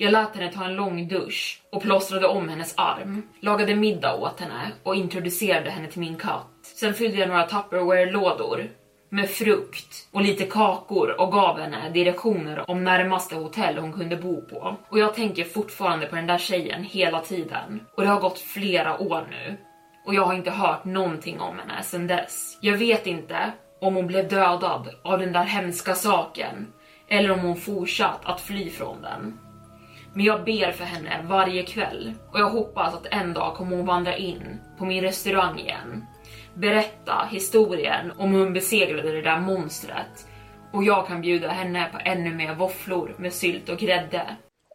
Jag 0.00 0.12
lät 0.12 0.36
henne 0.36 0.52
ta 0.52 0.64
en 0.64 0.74
lång 0.74 1.08
dusch 1.08 1.62
och 1.72 1.82
plåstrade 1.82 2.26
om 2.26 2.48
hennes 2.48 2.74
arm, 2.76 3.22
lagade 3.40 3.74
middag 3.74 4.16
åt 4.16 4.40
henne 4.40 4.72
och 4.82 4.94
introducerade 4.94 5.70
henne 5.70 5.88
till 5.88 6.00
min 6.00 6.16
katt. 6.16 6.46
Sen 6.62 6.94
fyllde 6.94 7.18
jag 7.18 7.28
några 7.28 7.46
Tupperware-lådor 7.46 8.70
med 9.08 9.30
frukt 9.30 10.08
och 10.12 10.20
lite 10.20 10.44
kakor 10.44 11.20
och 11.20 11.32
gav 11.32 11.60
henne 11.60 11.90
direktioner 11.90 12.70
om 12.70 12.84
närmaste 12.84 13.34
hotell 13.34 13.78
hon 13.78 13.92
kunde 13.92 14.16
bo 14.16 14.40
på. 14.40 14.76
Och 14.88 14.98
jag 14.98 15.14
tänker 15.14 15.44
fortfarande 15.44 16.06
på 16.06 16.16
den 16.16 16.26
där 16.26 16.38
tjejen 16.38 16.84
hela 16.84 17.20
tiden. 17.20 17.80
Och 17.96 18.02
det 18.02 18.08
har 18.08 18.20
gått 18.20 18.38
flera 18.38 19.00
år 19.00 19.26
nu. 19.30 19.56
Och 20.06 20.14
jag 20.14 20.24
har 20.24 20.34
inte 20.34 20.50
hört 20.50 20.84
någonting 20.84 21.40
om 21.40 21.58
henne 21.58 21.82
sedan 21.82 22.06
dess. 22.06 22.58
Jag 22.60 22.76
vet 22.76 23.06
inte 23.06 23.52
om 23.80 23.94
hon 23.94 24.06
blev 24.06 24.28
dödad 24.28 24.88
av 25.04 25.18
den 25.18 25.32
där 25.32 25.44
hemska 25.44 25.94
saken 25.94 26.72
eller 27.08 27.30
om 27.30 27.40
hon 27.40 27.56
fortsatt 27.56 28.20
att 28.24 28.40
fly 28.40 28.70
från 28.70 29.02
den. 29.02 29.38
Men 30.14 30.24
jag 30.24 30.44
ber 30.44 30.72
för 30.72 30.84
henne 30.84 31.24
varje 31.28 31.62
kväll 31.62 32.14
och 32.32 32.40
jag 32.40 32.50
hoppas 32.50 32.94
att 32.94 33.06
en 33.10 33.34
dag 33.34 33.54
kommer 33.54 33.76
hon 33.76 33.86
vandra 33.86 34.16
in 34.16 34.60
på 34.78 34.84
min 34.84 35.02
restaurang 35.02 35.58
igen 35.58 36.04
berätta 36.58 37.28
historien 37.30 38.12
om 38.16 38.32
hur 38.32 38.44
hon 38.44 38.52
besegrade 38.52 39.12
det 39.12 39.22
där 39.22 39.40
monstret 39.40 40.26
och 40.72 40.84
jag 40.84 41.06
kan 41.06 41.20
bjuda 41.20 41.48
henne 41.48 41.88
på 41.92 41.98
ännu 42.04 42.34
mer 42.34 42.54
våfflor 42.54 43.14
med 43.18 43.32
sylt 43.32 43.68
och 43.68 43.78
grädde. 43.78 44.22